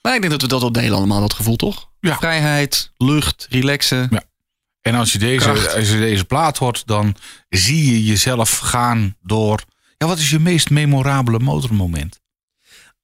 [0.02, 1.89] Maar ik denk dat we dat wel delen allemaal, dat gevoel toch?
[2.00, 2.16] Ja.
[2.18, 4.08] Vrijheid, lucht, relaxen.
[4.12, 4.22] Ja.
[4.82, 5.76] En als je, deze, Kracht.
[5.76, 7.16] als je deze plaat hoort, dan
[7.50, 9.64] zie je jezelf gaan door.
[10.00, 12.22] Ja, wat is je meest memorabele motormoment?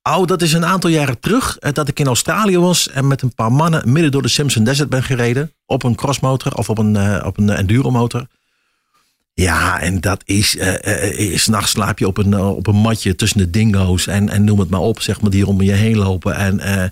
[0.04, 3.22] Oh, dat is een aantal jaren terug eh, dat ik in Australië was en met
[3.22, 5.52] een paar mannen midden door de Simpson Desert ben gereden.
[5.66, 8.28] Op een crossmotor of op een, eh, op een enduromotor.
[9.34, 13.38] Ja, en dat is, eh eh, s'nachts slaap je op een, op een matje tussen
[13.38, 16.36] de dingo's en, en noem het maar op, zeg maar, die om je heen lopen.
[16.36, 16.92] En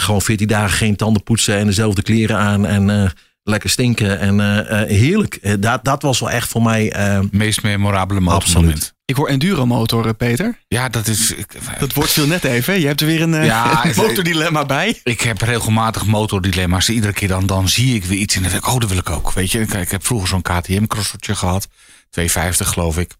[0.00, 3.12] gewoon 14 dagen geen tanden poetsen en dezelfde kleren aan en
[3.42, 4.18] lekker stinken.
[4.18, 4.40] En
[4.88, 5.62] heerlijk.
[5.62, 6.94] Dat, dat was wel echt voor mij.
[7.30, 8.72] Meest memorabele motormoment?
[8.72, 8.95] Absoluut.
[9.06, 10.58] Ik hoor enduromotor, eh, Peter.
[10.68, 11.30] Ja, dat is.
[11.30, 11.46] Ik,
[11.78, 12.80] Dat wordt veel net even.
[12.80, 15.00] Je hebt er weer een eh, Ja, het- motordilemma bij.
[15.04, 16.88] ik heb regelmatig motordilemma's.
[16.88, 18.98] Iedere keer dan, dan zie ik weer iets en dan denk ik, oh, dat wil
[18.98, 19.32] ik ook.
[19.32, 21.68] Weet je, ik heb vroeger zo'n KTM-crossertje gehad.
[22.10, 23.10] 250 geloof ik.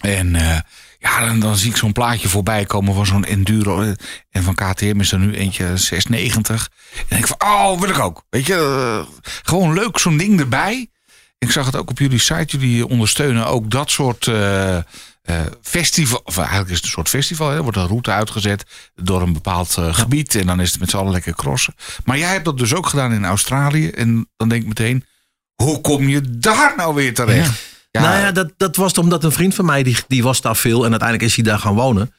[0.00, 0.58] En eh,
[0.98, 3.80] ja, dan, dan zie ik zo'n plaatje voorbij komen van zo'n enduro.
[3.82, 3.88] eh,
[4.30, 6.68] En van KTM is er nu eentje 690.
[6.96, 8.24] En denk ik van, oh, wil ik ook.
[8.30, 9.04] Weet je,
[9.42, 10.88] gewoon leuk zo'n ding erbij.
[11.38, 12.58] Ik zag het ook op jullie site.
[12.58, 14.30] Jullie ondersteunen ook dat soort
[15.24, 16.20] eh, festival.
[16.24, 17.48] Of eigenlijk is het een soort festival.
[17.48, 17.56] hè.
[17.56, 18.64] Er wordt een route uitgezet
[18.94, 20.34] door een bepaald eh, gebied.
[20.34, 21.74] En dan is het met z'n allen lekker crossen.
[22.04, 23.88] Maar jij hebt dat dus ook gedaan in Australië.
[23.88, 25.04] En dan denk ik meteen,
[25.54, 27.62] hoe kom je daar nou weer terecht?
[27.90, 30.56] Ja, Nou ja, dat, dat was omdat een vriend van mij, die, die was daar
[30.56, 30.84] veel.
[30.84, 32.12] En uiteindelijk is hij daar gaan wonen.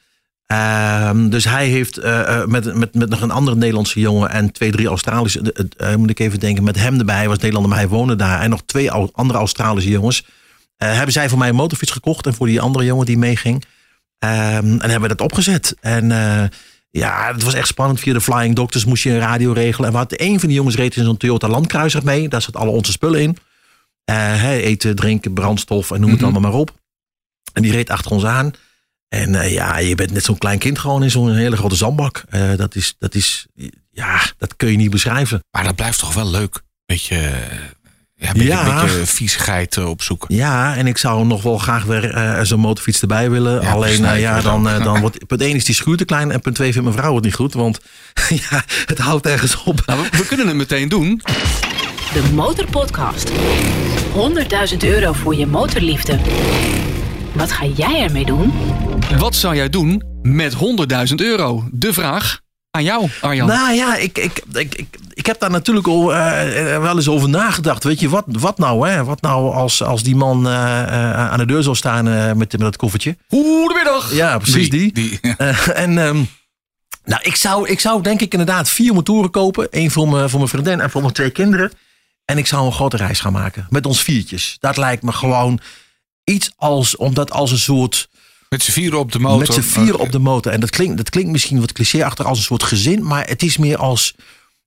[0.46, 4.70] Ehm, dus hij heeft eh, met, met, met nog een andere Nederlandse jongen en twee,
[4.70, 7.16] drie Australische, eh, moet ik even denken, met hem erbij.
[7.16, 8.40] Hij was Nederlander, maar hij woonde daar.
[8.40, 10.24] En nog twee andere Australische jongens.
[10.76, 13.64] Eh, hebben zij voor mij een motorfiets gekocht en voor die andere jongen die meeging.
[14.18, 14.32] Ehm,
[14.66, 15.76] en hebben we dat opgezet.
[15.80, 16.48] En eh,
[16.90, 18.00] ja, het was echt spannend.
[18.00, 19.86] Via de Flying Doctors moest je een radio regelen.
[19.86, 22.28] En we hadden een van die jongens reed in zo'n Toyota Landkruiser mee.
[22.28, 23.36] Daar zat alle onze spullen in.
[24.04, 26.30] Eh, eten, drinken, brandstof en noem het Mhm.
[26.30, 26.74] allemaal maar op.
[27.52, 28.50] En die reed achter ons aan.
[29.08, 32.24] En ja, je bent net zo'n klein kind gewoon in zo'n hele grote zandbak.
[32.56, 33.46] Dat, is, dat is,
[33.90, 35.44] ja, dat kun je niet beschrijven.
[35.50, 36.62] Maar dat blijft toch wel leuk.
[36.86, 37.58] Beetje, eh,
[38.18, 38.80] ja, beetje, Ja.
[38.82, 40.34] beetje viezigheid eh, opzoeken.
[40.34, 43.62] Ja, en ik zou nog wel graag weer eh, zo'n motorfiets erbij willen.
[43.62, 44.82] Ja, Alleen, eh, ja, dan, dan.
[44.82, 47.14] dan wordt punt 1 is die schuur te klein en punt 2 vindt mijn vrouw
[47.14, 47.54] het niet goed.
[47.54, 47.80] Want
[48.50, 49.82] ja, het houdt ergens op.
[49.86, 51.20] Nou, we, we kunnen het meteen doen.
[52.12, 53.30] De Motorpodcast.
[54.72, 56.18] 100.000 euro voor je motorliefde.
[57.32, 58.52] Wat ga jij ermee doen?
[59.18, 60.58] Wat zou jij doen met 100.000
[61.16, 61.68] euro?
[61.72, 62.40] De vraag
[62.76, 63.48] aan jou, Arjan.
[63.48, 67.08] Nou ja, ik, ik, ik, ik, ik heb daar natuurlijk al eh, eh, wel eens
[67.08, 67.84] over nagedacht.
[67.84, 68.88] Weet je, wat, wat nou?
[68.88, 69.04] Hè?
[69.04, 72.76] Wat nou als, als die man eh, aan de deur zal staan met, met dat
[72.76, 73.16] koffertje?
[73.28, 74.14] Goedemiddag.
[74.14, 74.92] Ja, precies die.
[74.92, 75.20] die
[75.74, 76.22] en ehm,
[77.04, 79.68] nou, ik zou, ik zou denk ik inderdaad vier motoren kopen.
[79.70, 81.72] Eén voor mijn, voor mijn vriendin en voor mijn twee kinderen.
[82.24, 83.66] En ik zou een grote reis gaan maken.
[83.70, 84.56] Met ons viertjes.
[84.60, 85.60] Dat lijkt me gewoon
[86.24, 88.08] iets als, omdat als een soort...
[88.48, 89.38] met z'n vieren op de motor.
[89.38, 90.52] Met z'n vier op de motor.
[90.52, 93.04] En dat klinkt, dat klinkt misschien wat clichéachtig als een soort gezin.
[93.04, 94.14] Maar het is meer als...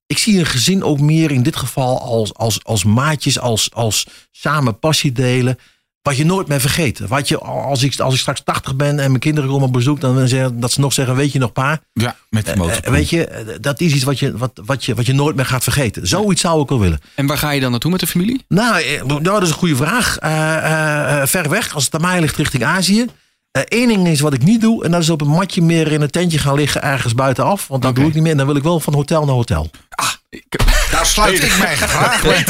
[0.06, 3.40] Ik zie een gezin ook meer in dit geval als, als, als maatjes.
[3.40, 5.58] Als, als samen passie delen.
[6.02, 7.00] Wat je nooit meer vergeet.
[7.00, 10.02] Wat je, als, ik, als ik straks 80 ben en mijn kinderen komen op bezoek,
[10.02, 11.82] dan zeggen dat ze nog zeggen: Weet je nog, pa?
[11.94, 12.84] Ja, met de motor.
[12.84, 15.36] Eh, weet je, eh, dat is iets wat je, wat, wat, je, wat je nooit
[15.36, 16.08] meer gaat vergeten.
[16.08, 17.00] Zoiets zou ik wel willen.
[17.16, 18.46] En waar ga je dan naartoe met de familie?
[18.48, 20.18] Nou, eh, nou dat is een goede vraag.
[20.18, 23.06] Eh, eh, eh, ver weg, als het aan mij ligt, richting Azië.
[23.52, 26.02] Eén ding is wat ik niet doe, en dat is op een matje meer in
[26.02, 27.68] een tentje gaan liggen ergens buitenaf.
[27.68, 28.00] Want dat Oké.
[28.00, 28.32] doe ik niet meer.
[28.32, 29.70] En dan wil ik wel van hotel naar hotel.
[30.91, 32.45] Daar sluit ik mij graag bij.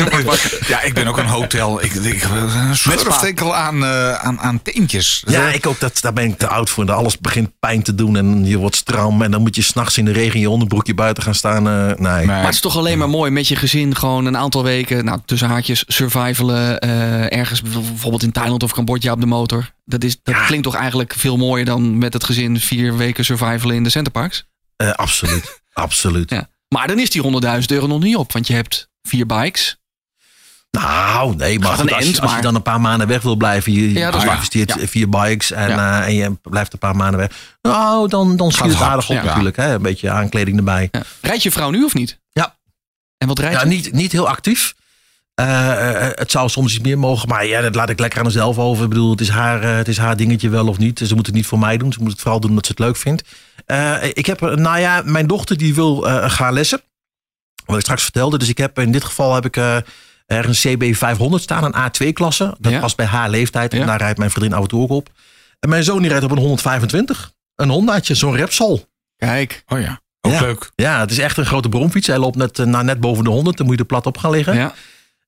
[0.67, 1.83] Ja, ik ben ook een hotel.
[1.83, 2.27] Ik, ik
[2.71, 5.23] schurft enkel aan, eh, aan, aan teentjes.
[5.27, 5.79] Ja, ik ook.
[5.79, 6.91] Dat, daar ben ik te oud voor.
[6.91, 9.21] Alles begint pijn te doen en je wordt stram.
[9.21, 11.67] En dan moet je s'nachts in de regen in je onderbroekje buiten gaan staan.
[11.67, 11.95] eh, nee.
[11.97, 15.05] Maar- Maar het is toch alleen maar mooi met je gezin gewoon een aantal weken,
[15.05, 16.79] nou tussen haakjes, survivalen.
[16.79, 19.69] eh, ergens bijvoorbeeld in Thailand of Cambodja op de motor.
[19.85, 20.45] Dat, is, dat Ja.
[20.45, 24.45] klinkt toch eigenlijk veel mooier dan met het gezin vier weken survivalen in de Centerparks?
[24.75, 25.61] Eh, absoluut.
[25.73, 26.29] absoluut.
[26.29, 26.49] Ja.
[26.69, 29.77] Maar dan is die 100.000 euro nog niet op, want je hebt vier bikes.
[30.71, 34.11] Nou, nee, maar goed, als, je, dan een paar maanden weg wil blijven, je, Ja,
[34.11, 34.87] dat je investeert Ja.
[34.87, 35.99] vier bikes en, Ja.
[36.01, 37.57] eh, en je blijft een paar maanden weg.
[37.61, 39.55] Nou, dan, dan schiet het aardig op natuurlijk.
[39.55, 39.73] Hè?
[39.73, 40.89] Een beetje aankleding erbij.
[41.21, 42.19] Rijdt je vrouw nu of niet?
[42.31, 42.57] Ja.
[43.17, 43.67] En wat rijdt Ja, je?
[43.67, 44.75] niet, niet heel actief.
[45.39, 48.25] Eh, eh, het zou soms iets meer mogen, maar ja, dat laat ik lekker aan
[48.25, 48.83] mezelf over.
[48.83, 50.99] Ik bedoel, het is, haar, eh, het is haar dingetje wel of niet.
[50.99, 51.93] Ze moet het niet voor mij doen.
[51.93, 53.23] Ze moet het vooral doen omdat ze het leuk vindt.
[53.65, 56.81] Eh, ik heb, eh, nou ja, mijn dochter die wil eh, gaan lessen.
[57.65, 58.37] Wat ik straks vertelde.
[58.37, 59.77] Dus ik heb in dit geval heb ik eh
[60.25, 62.55] ergens een CB 500 staan, een A2-klasse.
[62.59, 62.79] Dat Ja.
[62.79, 63.73] past bij haar leeftijd.
[63.73, 63.85] En Ja.
[63.85, 65.09] daar rijdt mijn vriendin af en toe ook op.
[65.59, 67.31] En mijn zoon die rijdt op een 125.
[67.55, 68.85] Een Hondaatje, zo'n Repsol.
[69.17, 69.63] Kijk.
[69.67, 70.39] Oh ja, ook Ja.
[70.41, 70.71] leuk.
[70.75, 72.07] Ja, het is echt een grote bromfiets.
[72.07, 73.57] Hij loopt net, eh, nou, net boven de 100.
[73.57, 74.55] Dan moet je er plat op gaan liggen.
[74.55, 74.73] Ja.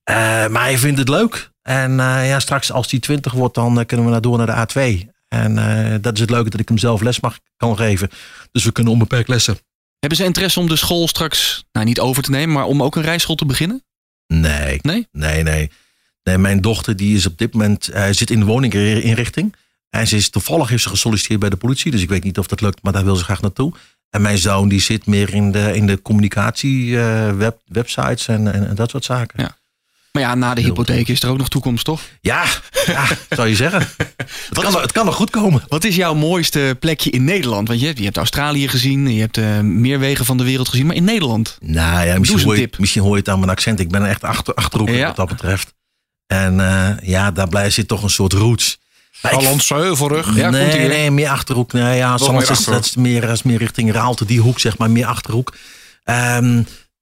[0.04, 0.16] Eh,
[0.47, 1.52] maar hij vindt het leuk.
[1.62, 4.68] En eh, ja, straks als hij 20 wordt, dan eh, kunnen we naar door naar
[4.76, 5.10] de A2.
[5.28, 5.56] En
[6.02, 8.10] dat is het leuke dat ik hem zelf les mag kan geven.
[8.52, 9.58] Dus we kunnen onbeperkt lessen.
[9.99, 12.95] Hebben ze interesse om de school straks, nou niet over te nemen, maar om ook
[12.95, 13.84] een rijschool te beginnen?
[14.28, 14.80] Nee.
[14.82, 15.08] Nee?
[15.12, 15.72] Nee, nee.
[16.24, 19.56] nee mijn dochter die is op dit moment zit in de woninginrichting.
[19.89, 21.91] En ze is toevallig heeft ze gesolliciteerd bij de politie.
[21.91, 23.74] Dus ik weet niet of dat lukt, maar daar wil ze graag naartoe.
[24.10, 26.97] En mijn zoon die zit meer in de, in de communicatie,
[27.36, 29.43] web, websites en, en, en dat soort zaken.
[29.43, 29.60] Ja.
[30.12, 32.01] Maar ja, na de hypotheek is er ook nog toekomst, toch?
[32.22, 32.43] Ja,
[32.86, 33.80] ja zou je zeggen.
[34.49, 35.64] Het kan, nog- het kan nog goed komen.
[35.68, 37.68] Wat is jouw mooiste plekje in Nederland?
[37.68, 40.70] Want je hebt, je hebt Australië gezien, je hebt eh, meer wegen van de wereld
[40.70, 41.57] gezien, maar in Nederland?
[41.62, 42.78] Nou ja, misschien een hoor, je, tip.
[42.78, 43.80] misschien hoor je het aan mijn accent.
[43.80, 45.07] Ik ben echt achter, achterhoeker Ja.
[45.07, 45.74] wat dat betreft.
[46.28, 48.80] En eh, ja, daarbij zit toch een soort roots.
[50.36, 51.74] Ja, komt nee, nee, meer achterhoek.
[51.74, 52.66] Nee, ja, is, Achterhoek.
[52.66, 55.53] dat is meer, is meer richting Raalte, die hoek, zeg maar, meer achterhoek.
[56.03, 56.62] Ehm,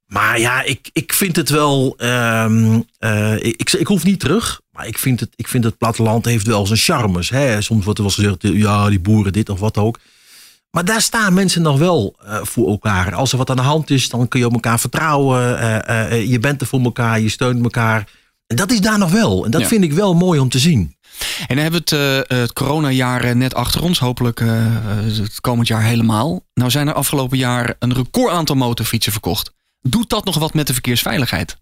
[0.09, 1.93] maar ja, ik, ik vind het wel.
[1.97, 4.61] ehm, eh, ik, ik, hoef niet terug.
[4.71, 7.29] Maar ik vind het, ik vind het platteland heeft wel zijn charmes.
[7.29, 7.61] Hè?
[7.61, 9.99] Soms wordt er wel gezegd, ja, die boeren dit of wat ook.
[10.71, 13.15] Maar daar staan mensen nog wel eh, voor elkaar.
[13.15, 15.59] Als er wat aan de hand is, dan kun je op elkaar vertrouwen.
[15.87, 18.07] Eh, je bent er voor elkaar, je steunt elkaar.
[18.47, 19.45] En dat is daar nog wel.
[19.45, 19.67] En dat Ja.
[19.67, 20.95] vind ik wel mooi om te zien.
[21.47, 23.99] En dan hebben we het, eh, het coronajaar net achter ons.
[23.99, 24.47] Hopelijk eh,
[25.05, 26.45] het komend jaar helemaal.
[26.53, 29.51] Nou zijn er afgelopen jaar een record aantal motorfietsen verkocht.
[29.81, 31.57] Doet dat nog wat met de verkeersveiligheid?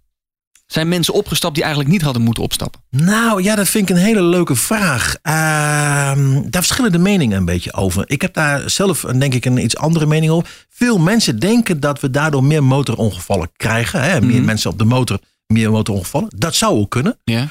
[0.67, 2.81] Zijn mensen opgestapt die eigenlijk niet hadden moeten opstappen?
[2.89, 5.15] Nou ja, dat vind ik een hele leuke vraag.
[5.21, 8.03] Ehm, daar verschillen de meningen een beetje over.
[8.07, 10.65] Ik heb daar zelf een, denk ik een iets andere mening over.
[10.69, 14.01] Veel mensen denken dat we daardoor meer motorongevallen krijgen.
[14.01, 14.21] Hè?
[14.21, 14.45] Meer Mhm.
[14.45, 16.29] mensen op de motor, meer motorongevallen.
[16.35, 17.17] Dat zou ook kunnen.
[17.23, 17.47] Ja.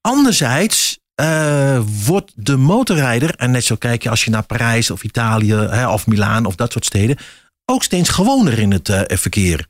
[0.00, 5.02] Anderzijds eh, wordt de motorrijder, en net zo kijk je als je naar Parijs of
[5.02, 7.16] Italië hè, of Milaan of dat soort steden,
[7.64, 9.66] ook steeds gewoner in het eh, verkeer.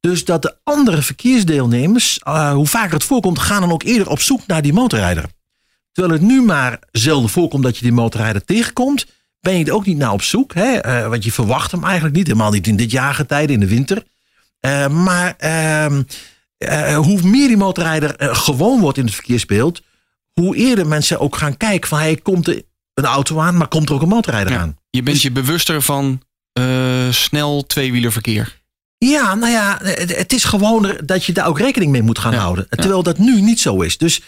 [0.00, 4.20] Dus dat de andere verkeersdeelnemers, eh, hoe vaker het voorkomt, gaan dan ook eerder op
[4.20, 5.24] zoek naar die motorrijder.
[5.92, 9.06] Terwijl het nu maar zelden voorkomt dat je die motorrijder tegenkomt,
[9.40, 10.54] ben je er ook niet naar op zoek.
[10.54, 10.74] Hè?
[10.76, 14.02] Eh, want je verwacht hem eigenlijk niet, helemaal niet in dit jaargetijde, in de winter.
[14.60, 16.02] Eh, maar ehm,
[16.58, 19.82] eh, hoe meer die motorrijder gewoon wordt in het verkeersbeeld,
[20.32, 22.62] hoe eerder mensen ook gaan kijken van hey, komt er
[22.94, 24.58] een auto aan, maar komt er ook een motorrijder Ja.
[24.58, 24.76] aan?
[24.90, 26.22] Je bent Dus- je bewuster van
[27.10, 28.60] snel tweewielerverkeer.
[28.98, 32.38] Ja, nou ja, het is gewoon dat je daar ook rekening mee moet gaan Ja,
[32.38, 32.66] houden.
[32.68, 33.98] Terwijl dat nu niet zo is.
[33.98, 34.22] Dus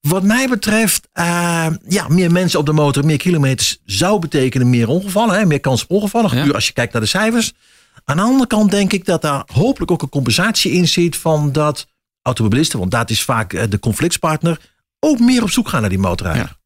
[0.00, 4.88] wat mij betreft, eh, ja, meer mensen op de motor, meer kilometers zou betekenen meer
[4.88, 5.38] ongevallen.
[5.38, 6.52] Hè, meer kans op ongevallen, Ja.
[6.52, 7.52] als je kijkt naar de cijfers.
[8.04, 11.52] Aan de andere kant denk ik dat daar hopelijk ook een compensatie in zit van
[11.52, 11.86] dat
[12.22, 14.60] automobilisten, want dat is vaak eh, de conflictspartner,
[15.00, 16.58] ook meer op zoek gaan naar die motorrijder.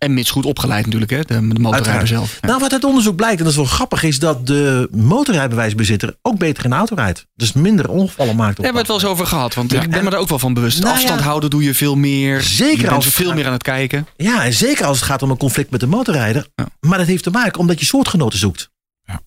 [0.00, 1.20] En mits goed opgeleid natuurlijk, hè?
[1.20, 2.08] De, de motorrijder Uiteraard.
[2.08, 2.38] zelf.
[2.40, 2.46] Ja.
[2.48, 6.38] Nou, wat uit onderzoek blijkt, en dat is wel grappig, is dat de motorrijbewijsbezitter ook
[6.38, 7.26] beter in de auto rijdt.
[7.34, 8.56] Dus minder ongevallen maakt.
[8.56, 10.28] Daar Op hebben we het wel eens over gehad, want ik ben me daar ook
[10.28, 10.80] wel van bewust.
[10.82, 11.26] Nou Afstand ja.
[11.26, 12.40] houden doe je veel meer.
[12.40, 14.06] Zeker je als veel gaat- meer aan het kijken.
[14.16, 16.46] Ja, en zeker als het gaat om een conflict met de motorrijder.
[16.80, 18.70] Maar dat heeft te maken omdat je soortgenoten zoekt.
[19.04, 19.20] Ja.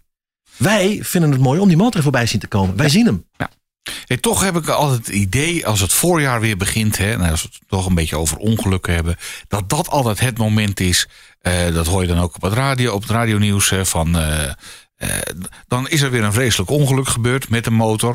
[0.58, 2.76] Wij vinden het mooi om die motor voorbij zien te komen.
[2.76, 3.26] Wij zien hem.
[3.38, 3.50] Ja.
[4.22, 7.50] Toch heb ik altijd het idee, als het voorjaar weer begint, hè, nou, als we
[7.52, 9.18] het toch een beetje over ongelukken hebben,
[9.48, 11.08] dat dat altijd het moment is.
[11.42, 13.74] eh, dat hoor je dan ook op het radio, op het radionieuws.
[13.82, 14.50] van, eh,
[14.96, 15.22] eh,
[15.68, 18.12] dan is er weer een vreselijk ongeluk gebeurd met een motor.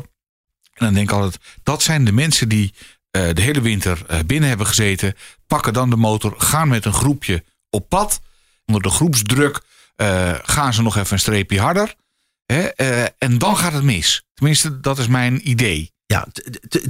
[0.73, 2.73] En dan denk ik altijd, dat zijn de mensen die
[3.09, 5.15] de hele winter binnen hebben gezeten,
[5.47, 8.21] pakken dan de motor, gaan met een groepje op pad.
[8.65, 9.61] Onder de groepsdruk
[10.43, 11.95] gaan ze nog even een streepje harder.
[12.55, 14.23] Eh, en dan gaat het mis.
[14.33, 15.91] Tenminste, dat is mijn idee.
[16.05, 16.27] Ja,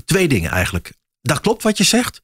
[0.06, 0.92] twee dingen eigenlijk.
[1.22, 2.22] Dat klopt wat je zegt.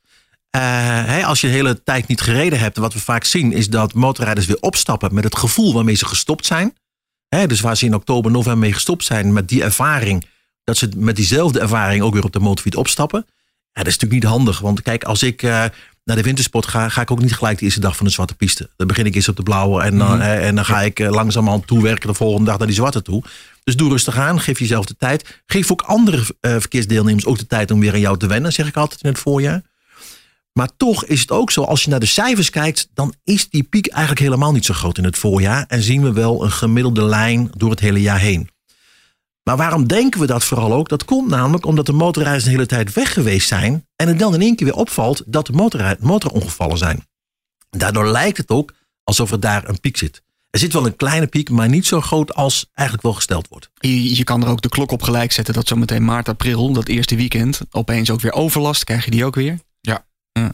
[0.50, 3.94] Eh, als je de hele tijd niet gereden hebt, wat we vaak zien, is dat
[3.94, 6.76] motorrijders weer opstappen met het gevoel waarmee ze gestopt zijn.
[7.28, 10.26] Hè, dus waar ze in oktober, november mee gestopt zijn met die ervaring,
[10.64, 13.26] dat ze met diezelfde ervaring ook weer op de motorfiets opstappen.
[13.72, 15.66] Ja, dat is natuurlijk niet handig, want kijk, als ik eh,
[16.06, 18.36] naar de wintersport ga, ga ik ook niet gelijk de eerste dag van de zwarte
[18.36, 18.70] piste.
[18.76, 21.10] Dan begin ik eerst op de blauwe en, dan eh, en dan ga ik eh,
[21.10, 23.24] langzamerhand toewerken de volgende dag naar die zwarte toe.
[23.64, 25.42] Dus doe rustig aan, geef jezelf de tijd.
[25.46, 28.68] Geef ook andere eh, verkeersdeelnemers ook de tijd om weer aan jou te wennen, zeg
[28.68, 29.62] ik altijd in het voorjaar.
[30.54, 33.64] Maar toch is het ook zo, als je naar de cijfers kijkt, dan is die
[33.64, 35.66] piek eigenlijk helemaal niet zo groot in het voorjaar.
[35.68, 38.50] En zien we wel een gemiddelde lijn door het hele jaar heen.
[39.50, 40.90] Maar waarom denken we dat vooral ook?
[40.90, 43.88] Dat komt namelijk omdat de motorrijders de hele tijd weg geweest zijn.
[43.96, 47.08] En het dan in één keer weer opvalt dat de motorrij- motorongevallen zijn.
[47.70, 48.74] Daardoor lijkt het ook
[49.04, 50.24] alsof er daar een piek zit.
[50.50, 53.70] Er zit wel een kleine piek, maar niet zo groot als eigenlijk wel gesteld wordt.
[53.74, 56.88] Je, je kan er ook de klok op gelijk zetten dat zometeen maart, april, dat
[56.88, 58.84] eerste weekend, opeens ook weer overlast.
[58.84, 59.60] Krijg je die ook weer?
[59.82, 60.06] Ja.
[60.32, 60.54] ja.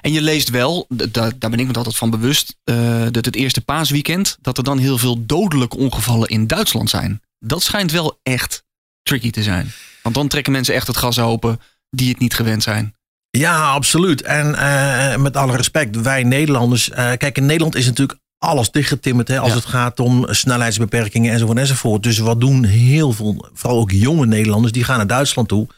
[0.00, 3.60] En je leest wel, daar ben ik me altijd van bewust, eh, dat het eerste
[3.60, 7.20] paasweekend, dat er dan heel veel dodelijke ongevallen in Duitsland zijn.
[7.40, 8.64] Dat schijnt wel echt
[9.02, 9.72] tricky te zijn.
[10.02, 11.60] Want dan trekken mensen echt het gas open
[11.90, 12.94] die het niet gewend zijn.
[13.30, 14.22] Ja, absoluut.
[14.22, 16.90] En eh, met alle respect, wij Nederlanders.
[16.90, 19.28] eh, kijk, in Nederland is natuurlijk alles dichtgetimmerd.
[19.28, 19.54] Hè, als Ja.
[19.56, 22.02] het gaat om snelheidsbeperkingen enzovoort enzovoort.
[22.02, 25.68] Dus wat doen heel veel, vooral ook jonge Nederlanders, die gaan naar Duitsland toe.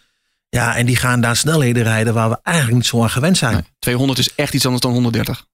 [0.48, 3.52] Ja, en die gaan daar snelheden rijden waar we eigenlijk niet zo aan gewend zijn.
[3.54, 5.44] Nee, 200 is echt iets anders dan 130.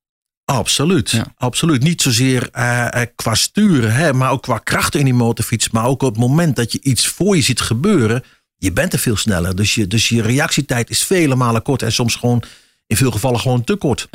[0.51, 1.11] Absoluut.
[1.11, 1.27] Ja.
[1.37, 1.83] Absoluut.
[1.83, 5.71] Niet zozeer eh, eh, qua sturen, hè, maar ook qua krachten in die motorfiets.
[5.71, 8.25] Maar ook op het moment dat je iets voor je ziet gebeuren,
[8.57, 9.57] je bent er veel sneller.
[9.57, 12.43] Dus je, dus je reactietijd is vele malen kort en soms gewoon
[12.87, 14.09] in veel gevallen gewoon te kort.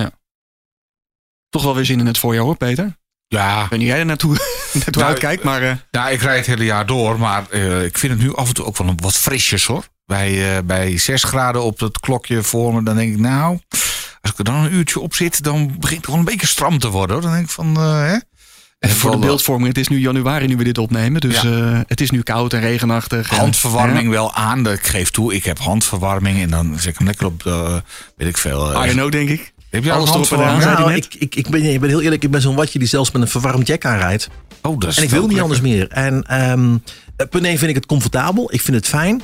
[1.49, 2.97] Toch wel weer zin in het voorjaar hoor, Peter.
[3.27, 4.31] Ja, Ik weet niet hoe jij er naartoe,
[4.73, 5.61] naartoe Nou, uitkijkt, maar...
[5.61, 8.47] eh, nou, ik rijd het hele jaar door, maar eh, ik vind het nu af
[8.47, 9.87] en toe ook wel een wat frisjes hoor.
[10.05, 13.59] Bij, eh, bij 6 graden op het klokje voor me, dan denk ik nou,
[14.23, 16.79] als ik er dan een uurtje op zit, dan begint het gewoon een beetje stram
[16.79, 17.13] te worden.
[17.15, 17.21] Hoor.
[17.25, 18.15] Dan denk ik van, eh, hè?
[18.79, 21.21] En voor de beeldvorming, het is nu januari nu we dit opnemen.
[21.21, 21.49] Dus Ja.
[21.71, 23.31] eh, het is nu koud en regenachtig.
[23.31, 24.67] en- handverwarming wel aan.
[24.69, 27.43] Ik geef toe, ik heb handverwarming en dan zet ik hem lekker op
[28.17, 28.71] weet ik veel.
[28.71, 28.87] Ja.
[28.87, 29.53] I know, denk ik.
[29.69, 32.23] heb je alles al erop en Nou, ik, ik, ik, ben, ik ben heel eerlijk,
[32.23, 34.29] ik ben zo'n watje die zelfs met een verwarmd jack aanrijdt.
[34.61, 35.43] Oh, dat is En ik wil niet lekker.
[35.45, 35.87] anders meer.
[35.89, 36.77] En ehm
[37.15, 38.53] eh, punt 1 vind ik het comfortabel.
[38.53, 39.21] Ik vind het fijn.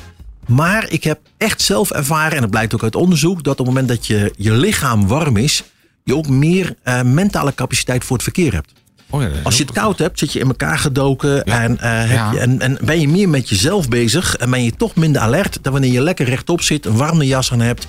[0.50, 3.66] Maar ik heb echt zelf ervaren, en dat blijkt ook uit onderzoek, dat op het
[3.66, 5.62] moment dat je, je lichaam warm is,
[6.04, 8.72] je ook meer eh, mentale capaciteit voor het verkeer hebt.
[9.10, 12.10] Oh, ja, Als je het koud hebt, zit je in elkaar gedoken en, eh, heb
[12.10, 12.32] Ja.
[12.32, 15.58] je, en, en ben je meer met jezelf bezig en ben je toch minder alert
[15.62, 17.86] dan wanneer je lekker rechtop zit, een warme jas aan hebt.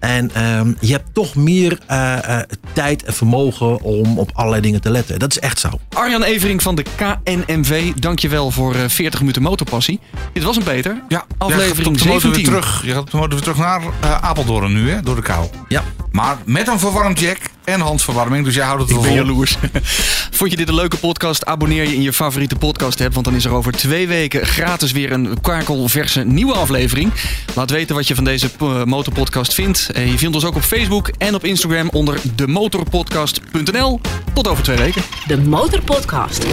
[0.00, 4.80] En ehm, je hebt toch meer eh, eh, tijd en vermogen om op allerlei dingen
[4.80, 5.18] te letten.
[5.18, 5.68] Dat is echt zo.
[5.88, 10.00] Arjan Evering van de KNMV, dankjewel voor eh, 40 minuten motorpassie.
[10.32, 11.02] Dit was hem, Peter.
[11.08, 12.52] Ja, Aflevering je gaat op de motor 17.
[12.52, 12.82] Weer terug.
[12.84, 15.46] Je gaat op de motor weer terug naar eh, Apeldoorn nu, hè, door de kou.
[15.68, 15.82] Ja.
[16.10, 17.38] Maar met een verwarmd jack
[17.68, 19.24] en handverwarming, dus jij houdt het Ik wel ben vol.
[19.26, 19.56] jaloers.
[20.38, 21.44] Vond je dit een leuke podcast?
[21.46, 24.92] Abonneer je in je favoriete podcast app, want dan is er over twee weken gratis
[24.92, 27.12] weer een kakelverse nieuwe aflevering.
[27.54, 28.50] Laat weten wat je van deze
[28.84, 29.90] motorpodcast vindt.
[29.90, 34.00] Eh, Je vindt ons ook op Facebook en op Instagram onder demotorpodcast.nl.
[34.32, 35.02] Tot over twee weken.
[35.26, 36.46] De Motorpodcast.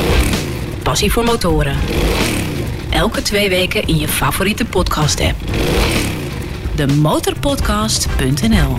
[0.84, 1.78] Passie voor motoren.
[2.90, 5.36] Elke twee weken in je favoriete podcast app.
[6.76, 8.78] De motorpodcast.nl